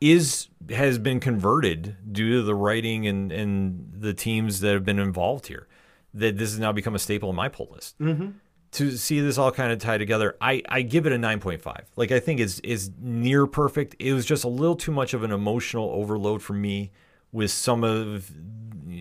[0.00, 4.98] is has been converted due to the writing and and the teams that have been
[4.98, 5.66] involved here.
[6.14, 7.98] That this has now become a staple in my pull list.
[7.98, 8.30] Mm-hmm.
[8.72, 11.62] To see this all kind of tie together, I, I give it a nine point
[11.62, 11.86] five.
[11.96, 13.96] Like I think is is near perfect.
[13.98, 16.90] It was just a little too much of an emotional overload for me
[17.32, 18.30] with some of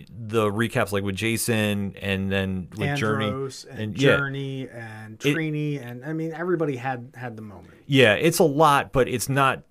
[0.09, 4.17] the recaps, like with Jason and then with Journey Andros and, yeah.
[4.17, 7.73] Journey and Trini, and I mean, everybody had had the moment.
[7.87, 9.63] Yeah, it's a lot, but it's not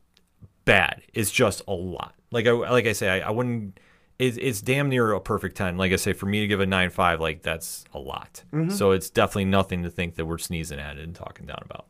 [0.64, 1.02] bad.
[1.14, 2.14] It's just a lot.
[2.30, 3.78] Like I like I say, I, I wouldn't.
[4.18, 5.76] It's, it's damn near a perfect ten.
[5.76, 8.42] Like I say, for me to give a nine five, like that's a lot.
[8.70, 11.86] So it's definitely nothing to think that we're sneezing at it and talking down about.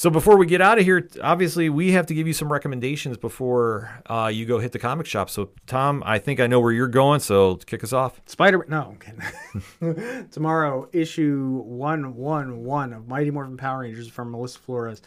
[0.00, 3.18] So before we get out of here, obviously we have to give you some recommendations
[3.18, 5.28] before uh, you go hit the comic shop.
[5.28, 7.20] So Tom, I think I know where you're going.
[7.20, 8.18] So kick us off.
[8.24, 8.64] Spider.
[8.66, 10.26] No, kidding.
[10.30, 15.02] Tomorrow, issue one one one of Mighty Morphin Power Rangers from Melissa Flores.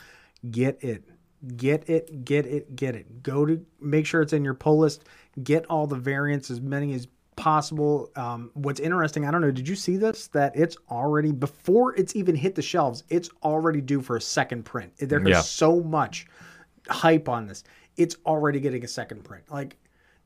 [0.51, 1.03] Get it,
[1.57, 3.24] get it, get it, get it.
[3.24, 5.05] Go to make sure it's in your pull list.
[5.41, 8.11] Get all the variants, as many as possible.
[8.15, 10.27] Um, what's interesting, I don't know, did you see this?
[10.27, 14.63] That it's already before it's even hit the shelves, it's already due for a second
[14.65, 14.93] print.
[14.99, 15.41] There's Yeah.
[15.41, 16.27] so much
[16.89, 17.63] hype on this.
[17.97, 19.45] It's already getting a second print.
[19.49, 19.77] Like,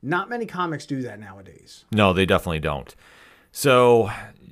[0.02, 1.84] not many comics do that nowadays.
[1.92, 2.94] No, they definitely don't.
[3.52, 4.10] So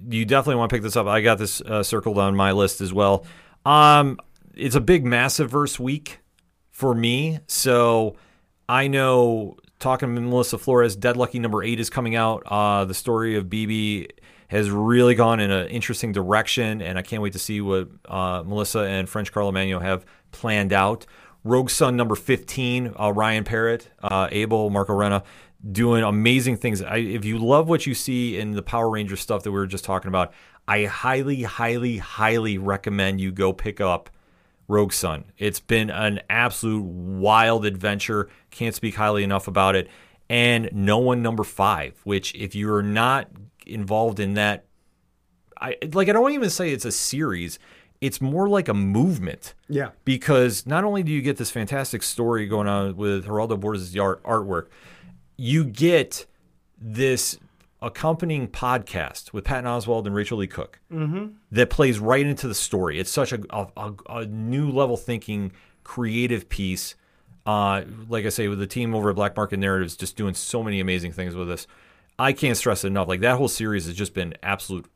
[0.08, 1.06] you definitely want to pick this up.
[1.06, 3.26] I got this uh, circled on my list as well.
[3.66, 4.18] Um,
[4.54, 6.20] it's a big massive verse week
[6.70, 7.40] for me.
[7.46, 8.16] So
[8.68, 12.42] I know talking to Melissa Flores, Dead Lucky number eight is coming out.
[12.46, 14.10] Uh, the story of BB
[14.48, 18.42] has really gone in an interesting direction, and I can't wait to see what uh,
[18.46, 21.06] Melissa and French Carlomagno have planned out.
[21.44, 25.24] Rogue Sun number 15, uh, Ryan Parrott, uh, Abel, Marco Renna,
[25.70, 26.82] doing amazing things.
[26.82, 29.66] I, if you love what you see in the Power Ranger stuff that we were
[29.66, 30.32] just talking about,
[30.68, 34.10] I highly, highly, highly recommend you go pick up
[34.68, 35.24] Rogue Sun.
[35.38, 38.28] It's been an absolute wild adventure.
[38.50, 39.88] Can't speak highly enough about it.
[40.28, 43.28] And No One Number Five, which if you're not
[43.66, 44.64] involved in that,
[45.60, 46.08] I like.
[46.08, 47.58] I don't even say it's a series.
[48.00, 49.90] It's more like a movement Yeah.
[50.04, 54.22] because not only do you get this fantastic story going on with Geraldo Borges' art,
[54.22, 54.66] artwork,
[55.38, 56.26] you get
[56.78, 57.38] this
[57.82, 60.80] accompanying podcast with Patton Oswalt and Rachael Leigh Cook
[61.52, 62.98] that plays right into the story.
[62.98, 65.52] It's such a, a, a, new level thinking,
[65.84, 66.94] creative piece.
[67.44, 70.62] Uh, like I say, with the team over at Black Market Narratives, just doing so
[70.62, 71.66] many amazing things with this.
[72.18, 73.08] I can't stress it enough.
[73.08, 74.86] Like that whole series has just been absolute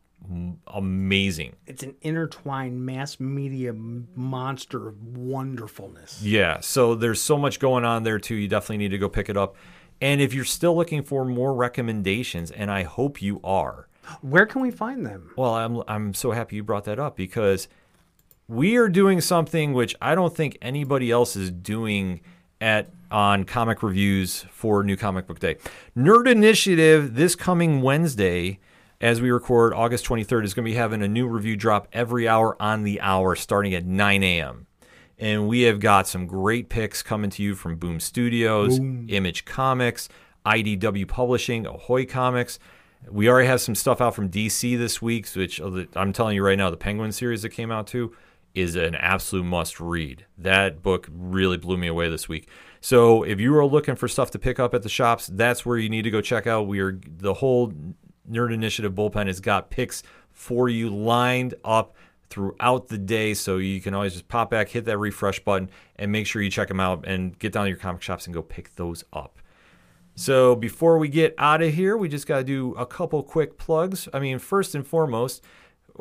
[0.67, 1.57] amazing.
[1.67, 6.23] It's an intertwined mass media monster of wonderfulness.
[6.23, 8.35] Yeah, so there's so much going on there too.
[8.35, 9.57] You definitely need to go pick it up.
[10.01, 13.89] And if you're still looking for more recommendations, and I hope you are,
[14.23, 15.31] Where can we find them?
[15.37, 17.69] well, I'm I'm so happy you brought that up because
[18.49, 22.21] we are doing something which I don't think anybody else is doing
[22.61, 25.57] at on comic reviews for New Comic Book Day.
[25.97, 28.59] Nerd Initiative this coming Wednesday
[29.01, 32.29] as we record August 23rd is going to be having a new review drop every
[32.29, 34.67] hour on the hour starting at 9 a.m.
[35.21, 40.09] And we have got some great picks coming to you from Boom Studios, Image Comics,
[40.47, 42.59] IDW Publishing, Ahoy Comics.
[43.09, 46.57] We already have some stuff out from DC this week, which I'm telling you right
[46.57, 48.17] now, the Penguin series that came out too
[48.55, 50.25] is an absolute must read.
[50.39, 52.49] That book really blew me away this week.
[52.81, 55.77] So if you are looking for stuff to pick up at the shops, that's where
[55.77, 56.67] you need to go check out.
[56.67, 57.73] We are the whole
[58.29, 61.95] Nerd Initiative bullpen has got picks for you lined up
[62.31, 66.11] throughout the day, so you can always just pop back, hit that refresh button, and
[66.11, 68.41] make sure you check them out and get down to your comic shops and go
[68.41, 69.39] pick those up.
[70.15, 73.59] So before we get out of here, we just got to do a couple quick
[73.59, 74.09] plugs.
[74.13, 75.43] I mean, first and foremost,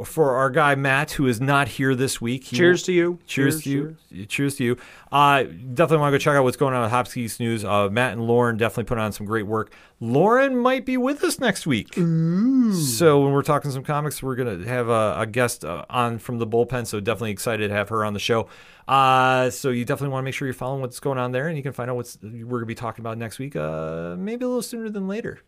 [0.05, 2.45] for our guy Matt, who is not here this week.
[2.45, 3.19] he Cheers to you.
[3.25, 4.25] Cheers, to you.
[4.25, 4.77] Cheers to you.
[5.11, 7.65] Uh, definitely want to go check out what's going on with Hopskis News.
[7.65, 9.71] Uh, Matt and Lauren definitely put on some great work.
[9.99, 11.93] Lauren might be with us next week.
[11.93, 16.39] So when we're talking some comics, we're gonna have a, a guest uh, on from
[16.39, 16.87] the bullpen.
[16.87, 18.47] So definitely excited to have her on the show.
[18.87, 21.57] Uh, so you definitely want to make sure you're following what's going on there, and
[21.57, 23.55] you can find out what's we're gonna be talking about next week.
[23.55, 25.39] Uh, maybe a little sooner than later.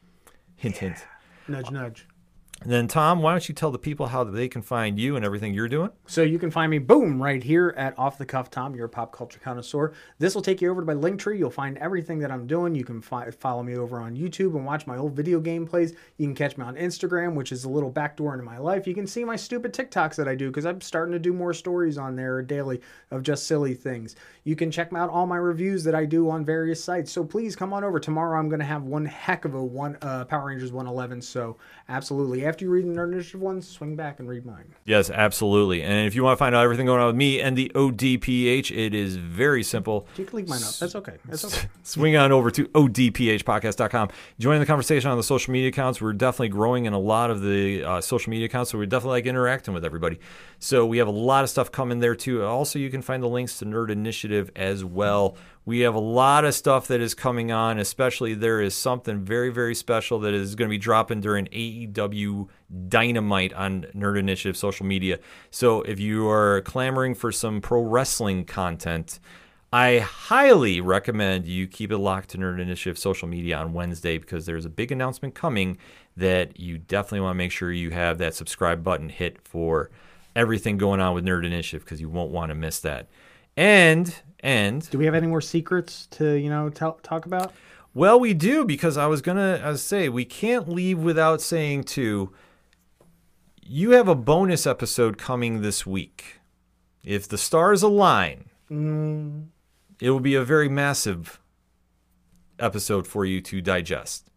[0.56, 1.06] Hint, hint.
[1.48, 2.08] Nudge, nudge.
[2.62, 5.26] And then Tom, why don't you tell the people how they can find you and
[5.26, 5.90] everything you're doing?
[6.06, 9.12] So you can find me, boom, right here at Off the Cuff Tom, your pop
[9.12, 9.94] culture connoisseur.
[10.20, 11.40] This will take you over to my link tree.
[11.40, 12.76] You'll find everything that I'm doing.
[12.76, 15.96] You can fi- follow me over on YouTube and watch my old video game plays.
[16.18, 18.86] You can catch me on Instagram, which is a little backdoor into my life.
[18.86, 21.56] You can see my stupid TikToks that I do because I'm starting to do more
[21.56, 24.16] stories on there daily of just silly things.
[24.44, 27.12] You can check out all my reviews that I do on various sites.
[27.12, 28.00] So please come on over.
[28.00, 31.22] Tomorrow I'm going to have one heck of a one uh, Power Rangers 111.
[31.24, 31.58] So
[31.90, 34.76] absolutely, after you read the Nerd Initiative one, swing back and read mine.
[34.84, 35.82] Yes, absolutely.
[35.84, 38.76] And if you want to find out everything going on with me and the ODPH,
[38.78, 40.06] it is very simple.
[40.18, 40.76] You can leave mine up.
[40.76, 41.14] That's okay.
[41.24, 41.70] That's okay.
[41.84, 44.10] Swing on over to odphpodcast.com.
[44.38, 46.02] Join the conversation on the social media accounts.
[46.02, 49.20] We're definitely growing in a lot of the uh, social media accounts, so we definitely
[49.20, 50.20] like interacting with everybody.
[50.60, 52.44] So we have a lot of stuff coming there too.
[52.44, 55.38] Also, you can find the links to Nerd Initiative as well.
[55.64, 59.50] We have a lot of stuff that is coming on, especially there is something very,
[59.50, 62.48] very special that is going to be dropping during AEW
[62.88, 65.20] Dynamite on Nerd Initiative social media.
[65.52, 69.20] So if you are clamoring for some pro wrestling content,
[69.72, 74.48] I highly recommend you keep it locked to Nerd Initiative social media on Wednesday because
[74.48, 75.78] there's a big announcement coming
[76.18, 79.92] that you definitely want to make sure you have that subscribe button hit for
[80.36, 83.10] everything going on with Nerd Initiative because you won't want to miss that.
[83.56, 87.54] And and Do we have any more secrets to you know tell, talk about?
[87.94, 91.84] well, we do because I was gonna I was say we can't leave without saying
[91.86, 92.32] too.
[93.62, 96.40] You have a bonus episode coming this week.
[97.04, 99.46] If the stars align, mm.
[100.00, 101.40] it will be a very massive
[102.60, 104.30] episode for you to digest.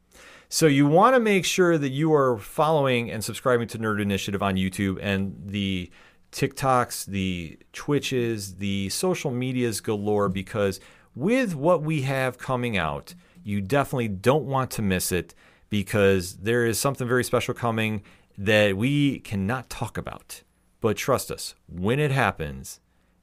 [0.48, 4.42] So you want to make sure that you are following and subscribing to Nerd Initiative
[4.42, 5.90] on YouTube and the
[6.34, 10.80] TikToks, the Twitches, the social medias galore because
[11.14, 13.14] with what we have coming out,
[13.44, 15.32] you definitely don't want to miss it
[15.70, 18.02] because there is something very special coming
[18.36, 20.42] that we cannot talk about.
[20.80, 22.80] But trust us, when it happens,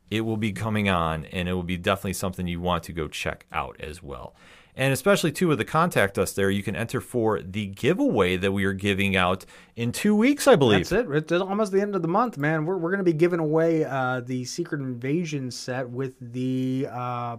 [0.09, 3.09] it will be coming on and it will be definitely something you want to go
[3.09, 4.35] check out as well.
[4.75, 8.51] And especially too with the contact us there, you can enter for the giveaway that
[8.51, 9.45] we are giving out
[9.75, 10.89] in two weeks, I believe.
[10.89, 11.11] That's it.
[11.11, 12.65] It's almost the end of the month, man.
[12.65, 16.87] We're, we're going to be giving away uh, the Secret Invasion set with the.
[16.89, 17.37] Uh,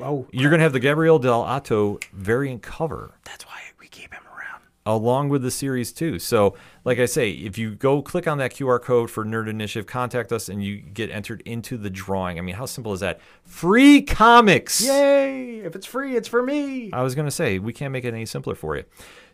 [0.00, 4.19] oh, You're going to have the Gabriel Dell'Otto variant cover that's why we keep him
[4.19, 4.19] around.
[4.96, 6.18] Along with the series too.
[6.18, 9.86] So, like I say, if you go click on that QR code for Nerd Initiative,
[9.86, 12.38] contact us, and you get entered into the drawing.
[12.38, 13.20] I mean, how simple is that?
[13.44, 14.80] Free comics.
[14.80, 15.58] Yay!
[15.58, 16.90] If it's free, it's for me.
[16.92, 18.84] I was going to say, we can't make it any simpler for you.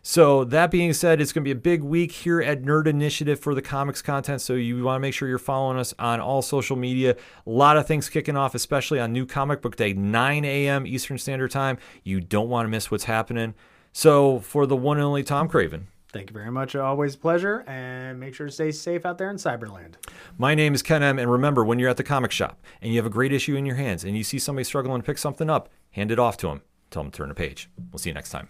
[0.03, 3.39] So, that being said, it's going to be a big week here at Nerd Initiative
[3.39, 4.41] for the comics content.
[4.41, 7.15] So, you want to make sure you're following us on all social media.
[7.45, 10.85] A lot of things kicking off, especially on New Comic Book Day, 9 a.m.
[10.85, 11.77] Eastern Standard Time.
[12.03, 13.53] You don't want to miss what's happening.
[13.97, 16.75] So, for the one and only Tom Craven, Thank you very much.
[16.75, 17.63] Always a pleasure.
[17.67, 19.95] And make sure to stay safe out there in Cyberland.
[20.37, 21.17] My name is Ken M.
[21.17, 23.65] And remember, when you're at the comic shop and you have a great issue in
[23.65, 26.47] your hands and you see somebody struggling to pick something up, hand it off to
[26.47, 26.61] them.
[26.91, 27.71] Tell them to turn a page.
[27.91, 28.49] We'll see you next time.